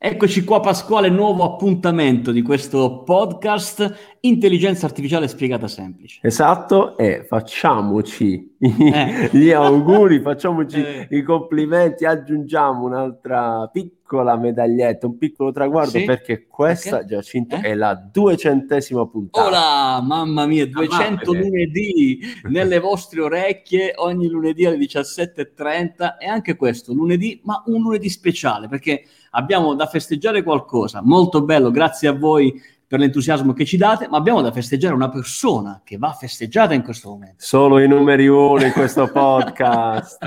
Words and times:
Eccoci 0.00 0.44
qua 0.44 0.60
Pasquale, 0.60 1.08
nuovo 1.08 1.42
appuntamento 1.42 2.30
di 2.30 2.40
questo 2.40 3.02
podcast 3.02 4.18
Intelligenza 4.20 4.86
Artificiale 4.86 5.26
Spiegata 5.26 5.66
Semplice. 5.66 6.20
Esatto, 6.22 6.96
e 6.96 7.24
facciamoci 7.24 8.54
eh. 8.60 9.28
gli 9.32 9.50
auguri, 9.50 10.20
facciamoci 10.20 10.84
eh. 10.84 11.08
i 11.10 11.22
complimenti, 11.22 12.04
aggiungiamo 12.04 12.84
un'altra 12.84 13.68
piccola 13.72 14.36
medaglietta, 14.36 15.06
un 15.06 15.16
piccolo 15.16 15.52
traguardo 15.52 15.98
sì? 15.98 16.04
perché 16.04 16.46
questa, 16.48 16.98
perché? 16.98 17.14
Giacinto, 17.14 17.56
eh? 17.56 17.60
è 17.60 17.74
la 17.74 17.94
duecentesima 17.94 19.06
puntata. 19.06 19.46
Ora, 19.46 20.00
mamma 20.02 20.46
mia, 20.46 20.66
200 20.66 21.30
ah, 21.30 21.34
lunedì 21.34 22.20
nelle 22.44 22.80
vostre 22.80 23.20
orecchie 23.20 23.92
ogni 23.96 24.28
lunedì 24.28 24.64
alle 24.64 24.78
17.30 24.78 26.16
e 26.18 26.26
anche 26.26 26.56
questo 26.56 26.92
lunedì, 26.92 27.40
ma 27.44 27.62
un 27.66 27.82
lunedì 27.82 28.08
speciale 28.08 28.66
perché 28.68 29.04
abbiamo 29.32 29.74
da 29.74 29.86
festeggiare 29.86 30.42
qualcosa, 30.42 31.00
molto 31.02 31.42
bello, 31.42 31.70
grazie 31.70 32.08
a 32.08 32.12
voi 32.12 32.76
per 32.88 33.00
l'entusiasmo 33.00 33.52
che 33.52 33.66
ci 33.66 33.76
date, 33.76 34.08
ma 34.08 34.16
abbiamo 34.16 34.40
da 34.40 34.50
festeggiare 34.50 34.94
una 34.94 35.10
persona 35.10 35.82
che 35.84 35.98
va 35.98 36.10
festeggiata 36.12 36.72
in 36.72 36.82
questo 36.82 37.10
momento. 37.10 37.36
Solo 37.36 37.80
i 37.80 37.86
numeri 37.86 38.26
uno 38.26 38.64
in 38.64 38.72
questo 38.72 39.06
podcast. 39.12 40.18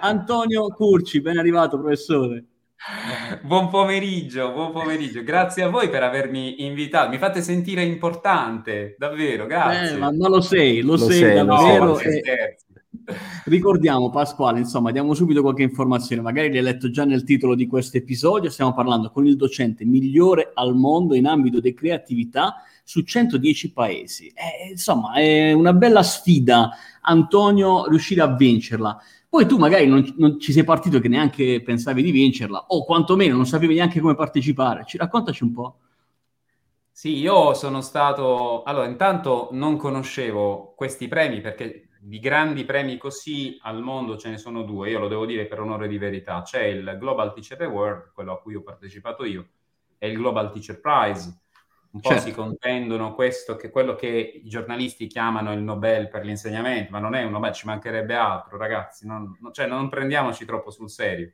Antonio 0.00 0.68
Curci, 0.68 1.20
ben 1.20 1.38
arrivato 1.38 1.76
professore. 1.76 2.44
Buon 3.42 3.68
pomeriggio, 3.68 4.52
buon 4.52 4.70
pomeriggio. 4.70 5.24
Grazie 5.24 5.64
a 5.64 5.68
voi 5.70 5.88
per 5.88 6.02
avermi 6.02 6.64
invitato. 6.64 7.08
Mi 7.08 7.18
fate 7.18 7.42
sentire 7.42 7.82
importante, 7.82 8.94
davvero, 8.96 9.46
grazie. 9.46 9.96
Eh, 9.96 9.98
ma, 9.98 10.12
ma, 10.12 10.28
lo 10.28 10.40
sei, 10.40 10.82
lo, 10.82 10.92
lo 10.92 10.98
sei, 10.98 11.18
sei 11.18 11.34
davvero. 11.34 11.84
No, 11.84 11.98
e... 11.98 12.58
Ricordiamo 13.44 14.10
Pasquale, 14.10 14.60
insomma, 14.60 14.90
diamo 14.90 15.14
subito 15.14 15.42
qualche 15.42 15.62
informazione, 15.62 16.22
magari 16.22 16.52
l'hai 16.52 16.62
letto 16.62 16.90
già 16.90 17.04
nel 17.04 17.24
titolo 17.24 17.54
di 17.54 17.66
questo 17.66 17.98
episodio, 17.98 18.50
stiamo 18.50 18.72
parlando 18.72 19.10
con 19.10 19.26
il 19.26 19.36
docente 19.36 19.84
migliore 19.84 20.52
al 20.54 20.74
mondo 20.74 21.14
in 21.14 21.26
ambito 21.26 21.60
di 21.60 21.74
creatività 21.74 22.62
su 22.82 23.02
110 23.02 23.72
paesi. 23.72 24.28
Eh, 24.28 24.70
insomma, 24.70 25.14
è 25.14 25.52
una 25.52 25.72
bella 25.72 26.02
sfida, 26.02 26.70
Antonio, 27.02 27.86
riuscire 27.88 28.22
a 28.22 28.34
vincerla. 28.34 28.98
Poi 29.28 29.46
tu 29.46 29.58
magari 29.58 29.86
non, 29.86 30.14
non, 30.16 30.38
ci 30.38 30.52
sei 30.52 30.64
partito 30.64 31.00
che 31.00 31.08
neanche 31.08 31.60
pensavi 31.62 32.02
di 32.02 32.10
vincerla, 32.10 32.66
o 32.68 32.84
quantomeno 32.84 33.34
non 33.34 33.46
sapevi 33.46 33.74
neanche 33.74 34.00
come 34.00 34.14
partecipare. 34.14 34.84
Ci 34.86 34.96
raccontaci 34.96 35.42
un 35.42 35.52
po'. 35.52 35.78
Sì, 36.90 37.16
io 37.16 37.54
sono 37.54 37.80
stato... 37.80 38.62
Allora, 38.62 38.86
intanto 38.86 39.48
non 39.50 39.76
conoscevo 39.76 40.74
questi 40.76 41.08
premi 41.08 41.40
perché 41.40 41.88
di 42.06 42.18
grandi 42.18 42.66
premi 42.66 42.98
così 42.98 43.58
al 43.62 43.80
mondo 43.80 44.18
ce 44.18 44.28
ne 44.28 44.36
sono 44.36 44.62
due, 44.62 44.90
io 44.90 44.98
lo 44.98 45.08
devo 45.08 45.24
dire 45.24 45.46
per 45.46 45.60
onore 45.60 45.88
di 45.88 45.96
verità. 45.96 46.42
C'è 46.42 46.64
il 46.64 46.96
Global 46.98 47.32
Teacher 47.32 47.62
Award, 47.62 48.12
quello 48.12 48.32
a 48.34 48.40
cui 48.40 48.54
ho 48.54 48.62
partecipato 48.62 49.24
io, 49.24 49.48
e 49.96 50.10
il 50.10 50.18
Global 50.18 50.52
Teacher 50.52 50.80
Prize. 50.80 51.40
Un 51.92 52.00
po' 52.00 52.10
certo. 52.10 52.24
si 52.24 52.32
contendono 52.32 53.14
questo, 53.14 53.56
che 53.56 53.70
quello 53.70 53.94
che 53.94 54.42
i 54.44 54.48
giornalisti 54.48 55.06
chiamano 55.06 55.52
il 55.54 55.62
Nobel 55.62 56.08
per 56.08 56.24
l'insegnamento, 56.24 56.90
ma 56.90 56.98
non 56.98 57.14
è 57.14 57.22
un 57.22 57.30
Nobel, 57.30 57.52
ci 57.52 57.66
mancherebbe 57.66 58.14
altro, 58.14 58.58
ragazzi. 58.58 59.06
Non, 59.06 59.38
cioè, 59.52 59.66
non 59.66 59.88
prendiamoci 59.88 60.44
troppo 60.44 60.70
sul 60.70 60.90
serio. 60.90 61.32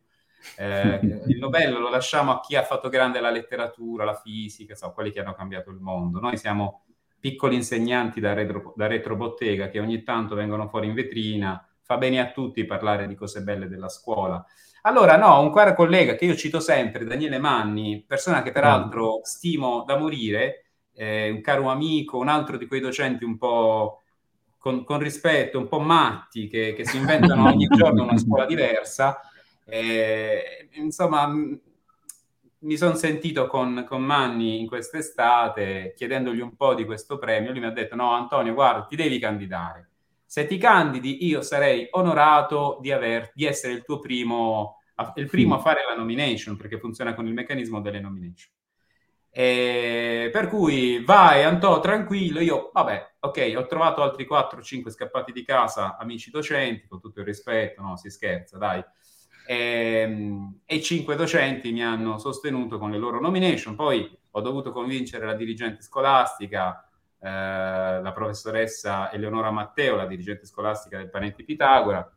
Eh, 0.56 1.00
il 1.26 1.38
Nobel 1.38 1.72
lo 1.72 1.90
lasciamo 1.90 2.30
a 2.30 2.40
chi 2.40 2.54
ha 2.54 2.62
fatto 2.62 2.88
grande 2.88 3.20
la 3.20 3.30
letteratura, 3.30 4.04
la 4.04 4.14
fisica, 4.14 4.76
so, 4.76 4.92
quelli 4.92 5.10
che 5.10 5.18
hanno 5.18 5.34
cambiato 5.34 5.70
il 5.70 5.80
mondo. 5.80 6.20
Noi 6.20 6.36
siamo 6.36 6.84
piccoli 7.20 7.54
insegnanti 7.54 8.18
da 8.18 8.32
retro, 8.32 8.72
da 8.74 8.86
retrobottega 8.86 9.68
che 9.68 9.78
ogni 9.78 10.02
tanto 10.02 10.34
vengono 10.34 10.68
fuori 10.68 10.86
in 10.86 10.94
vetrina, 10.94 11.64
fa 11.82 11.98
bene 11.98 12.18
a 12.20 12.30
tutti 12.30 12.64
parlare 12.64 13.06
di 13.06 13.14
cose 13.14 13.42
belle 13.42 13.68
della 13.68 13.88
scuola. 13.88 14.44
Allora, 14.82 15.16
no, 15.16 15.40
un 15.40 15.52
caro 15.52 15.74
collega 15.74 16.14
che 16.14 16.24
io 16.24 16.34
cito 16.34 16.58
sempre, 16.58 17.04
Daniele 17.04 17.38
Manni, 17.38 18.02
persona 18.06 18.42
che 18.42 18.50
peraltro 18.50 19.18
mm. 19.18 19.22
stimo 19.22 19.84
da 19.86 19.98
morire, 19.98 20.64
eh, 20.94 21.30
un 21.30 21.42
caro 21.42 21.68
amico, 21.68 22.18
un 22.18 22.28
altro 22.28 22.56
di 22.56 22.66
quei 22.66 22.80
docenti 22.80 23.24
un 23.24 23.36
po' 23.36 24.02
con, 24.56 24.84
con 24.84 24.98
rispetto, 24.98 25.58
un 25.58 25.68
po' 25.68 25.80
matti, 25.80 26.46
che, 26.46 26.72
che 26.74 26.86
si 26.86 26.96
inventano 26.96 27.48
ogni 27.50 27.66
giorno 27.66 28.04
una 28.04 28.16
scuola 28.16 28.46
diversa. 28.46 29.20
Eh, 29.66 30.68
insomma, 30.72 31.30
mi 32.62 32.76
sono 32.76 32.94
sentito 32.94 33.46
con, 33.46 33.84
con 33.88 34.02
Manni 34.02 34.60
in 34.60 34.66
quest'estate 34.66 35.94
chiedendogli 35.96 36.40
un 36.40 36.56
po' 36.56 36.74
di 36.74 36.84
questo 36.84 37.18
premio. 37.18 37.50
Lui 37.50 37.60
mi 37.60 37.66
ha 37.66 37.70
detto: 37.70 37.94
No, 37.94 38.12
Antonio, 38.12 38.54
guarda, 38.54 38.84
ti 38.84 38.96
devi 38.96 39.18
candidare. 39.18 39.88
Se 40.24 40.46
ti 40.46 40.58
candidi, 40.58 41.26
io 41.26 41.42
sarei 41.42 41.88
onorato 41.90 42.78
di, 42.80 42.92
aver, 42.92 43.32
di 43.34 43.46
essere 43.46 43.72
il 43.72 43.82
tuo 43.82 43.98
primo, 43.98 44.76
il 45.16 45.26
primo 45.28 45.56
a 45.56 45.58
fare 45.58 45.80
la 45.88 45.96
nomination, 45.96 46.56
perché 46.56 46.78
funziona 46.78 47.14
con 47.14 47.26
il 47.26 47.32
meccanismo 47.32 47.80
delle 47.80 48.00
nomination. 48.00 48.52
E 49.32 50.28
per 50.32 50.48
cui 50.48 51.02
vai 51.04 51.42
Antonio, 51.44 51.80
tranquillo. 51.80 52.40
Io, 52.40 52.70
vabbè, 52.72 53.14
ok, 53.20 53.54
ho 53.56 53.66
trovato 53.66 54.02
altri 54.02 54.26
4-5 54.28 54.90
scappati 54.90 55.32
di 55.32 55.44
casa, 55.44 55.96
amici 55.96 56.30
docenti, 56.30 56.86
con 56.86 57.00
tutto 57.00 57.20
il 57.20 57.26
rispetto, 57.26 57.80
no, 57.80 57.96
si 57.96 58.10
scherza, 58.10 58.58
dai 58.58 58.84
e, 59.50 60.02
ehm, 60.02 60.60
e 60.64 60.80
cinque 60.80 61.16
docenti 61.16 61.72
mi 61.72 61.82
hanno 61.82 62.18
sostenuto 62.18 62.78
con 62.78 62.92
le 62.92 62.98
loro 62.98 63.20
nomination. 63.20 63.74
Poi 63.74 64.18
ho 64.30 64.40
dovuto 64.40 64.70
convincere 64.70 65.26
la 65.26 65.34
dirigente 65.34 65.82
scolastica, 65.82 66.88
eh, 67.18 67.28
la 68.00 68.12
professoressa 68.14 69.10
Eleonora 69.10 69.50
Matteo, 69.50 69.96
la 69.96 70.06
dirigente 70.06 70.46
scolastica 70.46 70.98
del 70.98 71.10
Parenti 71.10 71.42
Pitagora, 71.42 72.08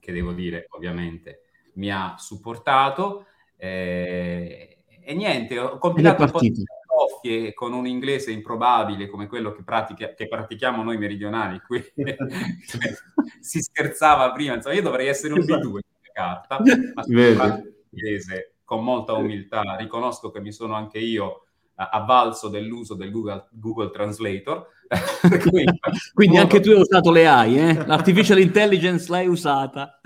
che 0.00 0.12
devo 0.12 0.32
dire 0.32 0.68
ovviamente 0.70 1.42
mi 1.74 1.92
ha 1.92 2.14
supportato. 2.16 3.26
Eh, 3.58 4.84
e 5.02 5.14
niente, 5.14 5.58
ho 5.58 5.76
compilato 5.76 6.22
un 6.22 6.30
po' 6.30 6.40
di 6.40 6.64
coffie 6.86 7.52
con 7.52 7.74
un 7.74 7.86
inglese 7.86 8.30
improbabile 8.30 9.08
come 9.08 9.26
quello 9.26 9.52
che, 9.52 9.62
pratica, 9.62 10.14
che 10.14 10.26
pratichiamo 10.28 10.82
noi 10.82 10.96
meridionali 10.96 11.60
qui. 11.60 11.84
si 13.38 13.60
scherzava 13.60 14.32
prima, 14.32 14.54
insomma, 14.54 14.74
io 14.74 14.82
dovrei 14.82 15.08
essere 15.08 15.34
un 15.34 15.40
B2 15.40 15.78
carta, 16.18 16.58
ma 17.38 17.62
inglese 17.90 18.54
con 18.64 18.82
molta 18.82 19.12
umiltà. 19.14 19.76
Riconosco 19.76 20.30
che 20.30 20.40
mi 20.40 20.52
sono 20.52 20.74
anche 20.74 20.98
io 20.98 21.44
avvalso 21.74 22.48
dell'uso 22.48 22.94
del 22.94 23.12
Google, 23.12 23.46
Google 23.52 23.90
Translator. 23.90 24.66
quindi, 25.48 25.78
quindi 26.12 26.36
anche 26.38 26.60
tu 26.60 26.70
hai 26.70 26.80
usato 26.80 27.12
le 27.12 27.28
AI, 27.28 27.58
eh? 27.58 27.86
l'artificial 27.86 28.40
intelligence 28.40 29.08
l'hai 29.10 29.28
usata. 29.28 30.00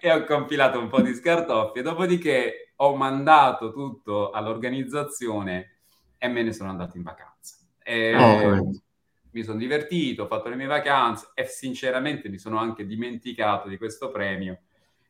e 0.00 0.12
ho 0.12 0.24
compilato 0.24 0.78
un 0.78 0.88
po' 0.88 1.00
di 1.00 1.14
scartoffie, 1.14 1.82
dopodiché 1.82 2.72
ho 2.76 2.94
mandato 2.94 3.72
tutto 3.72 4.30
all'organizzazione 4.30 5.78
e 6.16 6.28
me 6.28 6.42
ne 6.42 6.52
sono 6.52 6.70
andato 6.70 6.96
in 6.96 7.02
vacanza. 7.02 7.56
E, 7.82 8.14
oh, 8.16 8.70
mi 9.34 9.42
sono 9.42 9.58
divertito, 9.58 10.22
ho 10.22 10.26
fatto 10.26 10.48
le 10.48 10.54
mie 10.54 10.66
vacanze 10.66 11.30
e 11.34 11.44
sinceramente 11.44 12.28
mi 12.28 12.38
sono 12.38 12.56
anche 12.58 12.86
dimenticato 12.86 13.68
di 13.68 13.76
questo 13.76 14.10
premio. 14.10 14.60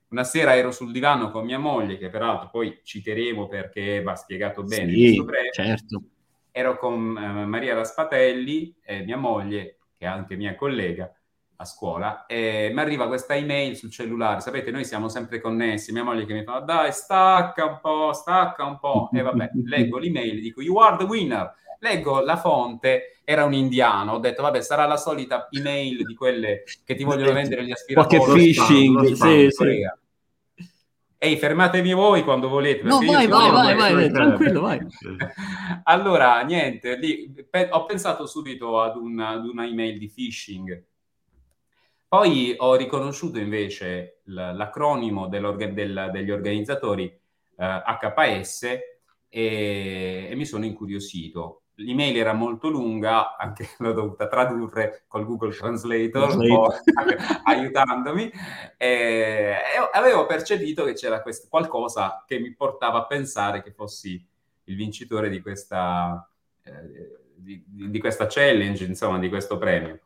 Una 0.09 0.25
sera 0.25 0.57
ero 0.57 0.71
sul 0.71 0.93
divano 0.93 1.31
con 1.31 1.45
mia 1.45 1.59
moglie, 1.59 1.99
che 1.99 2.09
peraltro 2.09 2.49
poi 2.51 2.81
citeremo 2.83 3.47
perché 3.49 4.03
va 4.03 4.15
spiegato 4.15 4.63
bene 4.63 4.93
sì, 4.93 5.01
questo 5.01 5.25
premio. 5.25 5.51
Certo. 5.53 6.03
Ero 6.51 6.79
con 6.79 7.17
eh, 7.19 7.45
Maria 7.45 7.75
Raspatelli, 7.75 8.75
eh, 8.83 9.03
mia 9.05 9.17
moglie, 9.19 9.79
che 9.93 10.05
è 10.05 10.09
anche 10.09 10.37
mia 10.37 10.55
collega 10.55 11.13
a 11.57 11.65
scuola, 11.65 12.27
e 12.27 12.71
mi 12.73 12.81
arriva 12.81 13.09
questa 13.09 13.35
email 13.35 13.77
sul 13.77 13.91
cellulare. 13.91 14.41
Sapete, 14.41 14.71
noi 14.71 14.85
siamo 14.85 15.09
sempre 15.09 15.41
connessi. 15.41 15.93
Mia 15.93 16.05
moglie 16.05 16.25
che 16.25 16.33
mi 16.33 16.45
fa, 16.45 16.61
dai, 16.61 16.93
stacca 16.93 17.65
un 17.67 17.79
po', 17.83 18.13
stacca 18.15 18.65
un 18.65 18.79
po'. 18.79 19.11
E 19.13 19.21
vabbè, 19.21 19.51
leggo 19.67 19.99
l'email, 19.99 20.41
dico, 20.41 20.63
you 20.63 20.79
are 20.79 20.97
the 20.97 21.05
winner 21.05 21.53
leggo 21.85 22.21
la 22.23 22.39
fonte, 22.39 23.21
era 23.25 23.45
un 23.45 23.53
indiano, 23.53 24.15
ho 24.15 24.19
detto 24.19 24.41
vabbè 24.41 24.63
sarà 24.63 24.87
la 24.87 24.97
solita 24.97 25.49
email 25.51 26.05
di 26.05 26.15
quelle 26.15 26.65
che 26.85 26.95
ti 26.95 27.05
vogliono 27.05 27.33
vendere 27.35 27.65
gli 27.65 27.73
aspiratori. 27.73 28.17
Qualche 28.19 28.33
phishing, 28.33 29.13
sì, 29.13 29.49
sì. 29.51 29.83
Ehi, 31.19 31.37
fermatevi 31.37 31.93
voi 31.93 32.23
quando 32.23 32.49
volete. 32.49 32.83
No, 32.83 32.99
vai, 32.99 33.27
vai, 33.27 33.51
vai, 33.51 33.77
vai, 33.77 33.95
vai, 33.95 34.11
tranquillo, 34.11 34.61
vai. 34.63 34.81
allora, 35.85 36.43
niente, 36.43 36.97
lì, 36.97 37.33
pe- 37.49 37.69
ho 37.71 37.85
pensato 37.85 38.27
subito 38.27 38.81
ad, 38.81 38.97
un, 38.97 39.19
ad 39.21 39.47
una 39.47 39.67
email 39.67 39.99
di 39.99 40.11
phishing. 40.11 40.85
Poi 42.09 42.55
ho 42.59 42.77
riconosciuto 42.77 43.39
invece 43.39 44.21
l- 44.25 44.53
l'acronimo 44.55 45.27
del, 45.27 46.11
degli 46.13 46.31
organizzatori 46.31 47.05
eh, 47.05 47.83
HPS 48.01 48.63
e, 49.31 50.29
e 50.31 50.35
mi 50.35 50.45
sono 50.45 50.67
incuriosito 50.67 51.64
l'email 51.77 52.17
era 52.17 52.33
molto 52.33 52.69
lunga, 52.69 53.37
anche 53.37 53.69
l'ho 53.79 53.93
dovuta 53.93 54.29
tradurre 54.29 55.05
col 55.09 55.25
Google 55.25 55.55
Translator, 55.55 56.37
aiutandomi, 57.45 58.31
e, 58.77 59.55
avevo 59.93 60.27
percepito 60.27 60.85
che 60.85 60.95
c'era 60.95 61.23
questo, 61.23 61.47
qualcosa 61.49 62.25
che 62.27 62.39
mi 62.39 62.55
portava 62.55 62.99
a 62.99 63.07
pensare 63.07 63.63
che 63.63 63.73
fossi 63.73 64.25
il 64.65 64.77
vincitore 64.77 65.29
di 65.29 65.41
questa, 65.41 66.29
eh, 66.63 67.19
di, 67.35 67.63
di 67.67 67.99
questa 67.99 68.27
challenge, 68.29 68.85
insomma, 68.85 69.19
di 69.19 69.29
questo 69.29 69.59
premio. 69.59 70.01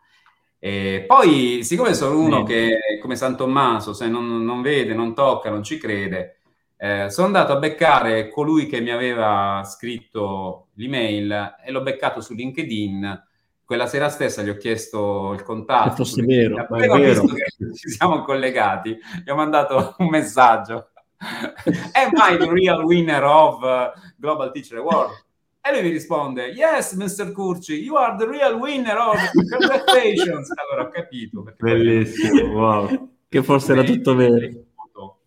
E 0.60 1.04
poi, 1.06 1.62
siccome 1.62 1.94
sono 1.94 2.18
uno 2.18 2.42
che, 2.42 2.98
come 3.00 3.14
San 3.14 3.36
Tommaso, 3.36 3.92
se 3.92 4.08
non, 4.08 4.42
non 4.44 4.60
vede, 4.60 4.92
non 4.92 5.14
tocca, 5.14 5.50
non 5.50 5.62
ci 5.62 5.78
crede, 5.78 6.37
Eh, 6.80 7.10
sono 7.10 7.26
andato 7.26 7.52
a 7.52 7.58
beccare 7.58 8.28
colui 8.28 8.66
che 8.66 8.80
mi 8.80 8.90
aveva 8.90 9.64
scritto 9.64 10.68
l'email 10.74 11.56
e 11.64 11.72
l'ho 11.72 11.82
beccato 11.82 12.20
su 12.20 12.34
LinkedIn. 12.34 13.24
Quella 13.64 13.88
sera 13.88 14.08
stessa 14.08 14.42
gli 14.42 14.48
ho 14.48 14.56
chiesto 14.56 15.32
il 15.32 15.42
contatto. 15.42 15.96
Fosse 15.96 16.22
vero, 16.22 16.66
ma 16.70 16.78
è 16.78 16.86
vero. 16.86 17.24
Che 17.24 17.74
ci 17.74 17.90
siamo 17.90 18.22
collegati, 18.22 18.96
gli 19.24 19.28
ho 19.28 19.34
mandato 19.34 19.96
un 19.98 20.06
messaggio. 20.06 20.90
Am 21.18 22.12
I 22.14 22.36
the 22.38 22.48
real 22.48 22.84
winner 22.84 23.24
of 23.24 23.58
Global 24.16 24.52
Teacher 24.52 24.78
Award? 24.78 25.26
E 25.60 25.72
lui 25.72 25.82
mi 25.82 25.90
risponde, 25.90 26.46
yes, 26.46 26.92
Mr. 26.92 27.32
Curci, 27.32 27.74
you 27.74 27.96
are 27.96 28.16
the 28.16 28.24
real 28.24 28.54
winner 28.54 28.96
of 28.96 29.16
congratulations. 29.32 30.48
allora 30.54 30.86
ho 30.86 30.90
capito. 30.90 31.44
Bellissimo, 31.58 32.52
wow. 32.52 33.10
Che 33.28 33.42
forse 33.42 33.72
era 33.72 33.82
tutto 33.82 34.14
vero. 34.14 34.46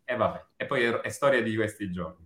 E 0.05 0.15
vabbè, 0.15 0.43
e 0.61 0.65
poi 0.65 0.83
è, 0.83 0.91
è 0.99 1.09
storia 1.09 1.41
di 1.41 1.55
questi 1.55 1.89
giorni. 1.89 2.23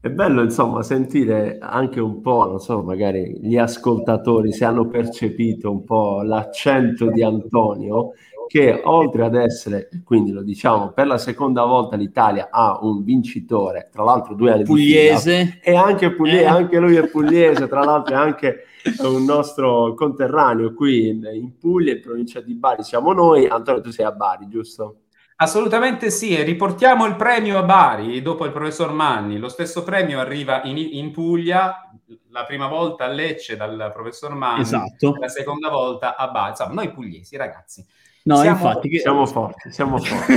È 0.00 0.08
bello, 0.08 0.42
insomma, 0.42 0.82
sentire 0.82 1.58
anche 1.60 2.00
un 2.00 2.22
po', 2.22 2.46
non 2.46 2.60
so, 2.60 2.82
magari 2.82 3.40
gli 3.42 3.58
ascoltatori 3.58 4.52
se 4.52 4.64
hanno 4.64 4.86
percepito 4.86 5.70
un 5.70 5.84
po' 5.84 6.22
l'accento 6.22 7.10
di 7.10 7.22
Antonio, 7.22 8.12
che 8.46 8.80
oltre 8.84 9.24
ad 9.24 9.34
essere, 9.34 9.90
quindi 10.04 10.30
lo 10.30 10.42
diciamo, 10.42 10.92
per 10.92 11.08
la 11.08 11.18
seconda 11.18 11.64
volta 11.64 11.96
l'Italia 11.96 12.48
ha 12.50 12.78
un 12.80 13.02
vincitore, 13.02 13.90
tra 13.92 14.02
l'altro 14.02 14.34
due 14.34 14.52
anni 14.52 14.62
pugliese. 14.62 15.58
e 15.62 15.74
anche, 15.74 16.14
Puglie- 16.14 16.42
eh. 16.42 16.46
anche 16.46 16.78
lui 16.78 16.96
è 16.96 17.06
pugliese, 17.08 17.68
tra 17.68 17.84
l'altro 17.84 18.14
è 18.14 18.18
anche 18.18 18.64
un 19.02 19.24
nostro 19.24 19.92
conterraneo 19.92 20.72
qui 20.72 21.08
in, 21.08 21.28
in 21.34 21.58
Puglia, 21.58 21.92
in 21.92 22.00
provincia 22.00 22.40
di 22.40 22.54
Bari, 22.54 22.82
siamo 22.82 23.12
noi. 23.12 23.46
Antonio, 23.46 23.82
tu 23.82 23.90
sei 23.90 24.06
a 24.06 24.12
Bari, 24.12 24.48
giusto? 24.48 25.00
Assolutamente 25.40 26.10
sì, 26.10 26.36
e 26.36 26.42
riportiamo 26.42 27.06
il 27.06 27.14
premio 27.14 27.58
a 27.58 27.62
Bari 27.62 28.20
dopo 28.22 28.44
il 28.44 28.50
professor 28.50 28.92
Manni. 28.92 29.38
Lo 29.38 29.48
stesso 29.48 29.84
premio 29.84 30.18
arriva 30.18 30.62
in, 30.64 30.76
in 30.76 31.12
Puglia, 31.12 31.90
la 32.30 32.44
prima 32.44 32.66
volta 32.66 33.04
a 33.04 33.08
Lecce 33.08 33.56
dal 33.56 33.92
professor 33.94 34.34
Manni, 34.34 34.62
esatto. 34.62 35.14
la 35.16 35.28
seconda 35.28 35.68
volta 35.68 36.16
a 36.16 36.26
Bari. 36.28 36.50
Insomma, 36.50 36.72
noi 36.72 36.90
pugliesi, 36.90 37.36
ragazzi, 37.36 37.86
No, 38.24 38.40
siamo, 38.40 38.56
infatti, 38.56 38.88
che... 38.88 38.98
siamo 38.98 39.26
forti, 39.26 39.70
siamo 39.70 39.96
forti. 40.02 40.34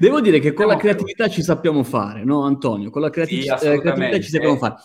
Devo 0.00 0.20
dire 0.20 0.40
che 0.40 0.52
con 0.52 0.64
siamo 0.64 0.72
la 0.72 0.78
creatività 0.78 1.24
forti. 1.24 1.38
ci 1.38 1.42
sappiamo 1.44 1.82
fare, 1.84 2.24
no 2.24 2.44
Antonio? 2.44 2.88
Con 2.90 3.02
la 3.02 3.10
creati- 3.10 3.42
sì, 3.42 3.48
eh, 3.48 3.78
creatività 3.78 4.20
ci 4.20 4.30
sappiamo 4.30 4.56
fare. 4.56 4.76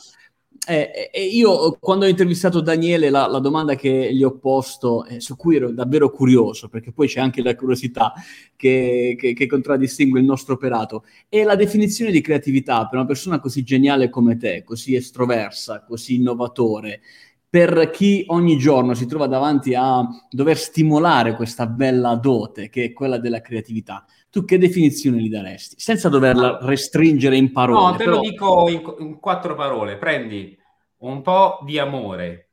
Eh, 0.66 1.10
eh, 1.12 1.26
io 1.26 1.78
quando 1.78 2.06
ho 2.06 2.08
intervistato 2.08 2.62
Daniele 2.62 3.10
la, 3.10 3.28
la, 3.28 3.40
domanda 3.40 3.76
che 3.76 4.14
gli 4.14 4.24
ho 4.24 4.38
posto, 4.38 5.06
eh, 5.06 5.20
su 5.20 5.36
cui 5.36 5.58
ero 5.58 5.72
davvero 5.72 6.10
curioso, 6.10 6.70
perché 6.70 6.94
poi 6.94 7.08
c'è 7.08 7.20
anche 7.20 7.42
la 7.42 7.54
curiosità 7.54 8.14
che, 8.56 9.18
che, 9.20 9.34
che, 9.34 9.46
contraddistingue 9.46 10.20
il 10.22 10.26
nostro 10.26 10.54
operato, 10.54 11.04
è 11.28 11.44
la 11.44 11.56
definizione 11.56 12.12
di 12.12 12.22
creatività 12.22 12.88
per 12.88 12.98
una 13.00 13.08
persona 13.08 13.40
così 13.42 13.64
geniale 13.64 14.10
come 14.10 14.38
te, 14.38 14.64
così 14.64 14.96
estroversa, 14.96 15.84
così 15.84 16.16
innovatore, 16.16 17.02
per 17.50 17.90
chi 17.92 18.24
ogni 18.30 18.58
giorno 18.58 18.94
si 18.94 19.06
trova 19.06 19.28
davanti 19.28 19.76
a 19.76 20.02
dover 20.30 20.58
stimolare 20.58 21.36
questa 21.36 21.68
bella 21.68 22.16
dote 22.16 22.70
che 22.70 22.86
è 22.86 22.94
quella 22.94 23.18
della 23.18 23.42
creatività, 23.42 24.06
tu 24.34 24.46
che 24.46 24.58
definizione 24.58 25.22
gli 25.22 25.30
daresti? 25.30 25.80
Senza 25.80 26.10
doverla 26.10 26.58
restringere 26.64 27.38
in 27.38 27.52
parole. 27.52 27.92
No, 27.92 27.96
te 27.98 28.04
però... 28.04 28.16
lo 28.16 28.22
dico 28.22 28.68
in, 28.68 28.96
in 29.06 29.20
quattro 29.20 29.54
parole. 29.54 29.96
Prendi 29.98 30.58
un 31.02 31.22
po' 31.22 31.60
di 31.62 31.78
amore, 31.78 32.50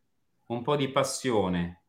un 0.48 0.60
po' 0.60 0.76
di 0.76 0.90
passione, 0.90 1.84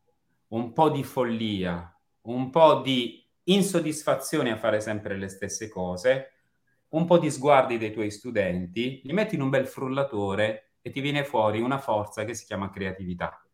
un 0.48 0.72
po' 0.72 0.88
di 0.88 1.04
follia, 1.04 1.94
un 2.22 2.48
po' 2.48 2.80
di 2.80 3.22
insoddisfazione 3.44 4.50
a 4.50 4.56
fare 4.56 4.80
sempre 4.80 5.18
le 5.18 5.28
stesse 5.28 5.68
cose, 5.68 6.30
un 6.88 7.04
po' 7.04 7.18
di 7.18 7.30
sguardi 7.30 7.76
dei 7.76 7.92
tuoi 7.92 8.10
studenti, 8.10 9.02
li 9.04 9.12
metti 9.12 9.34
in 9.34 9.42
un 9.42 9.50
bel 9.50 9.66
frullatore 9.66 10.76
e 10.80 10.90
ti 10.90 11.02
viene 11.02 11.22
fuori 11.22 11.60
una 11.60 11.76
forza 11.76 12.24
che 12.24 12.32
si 12.32 12.46
chiama 12.46 12.70
creatività. 12.70 13.46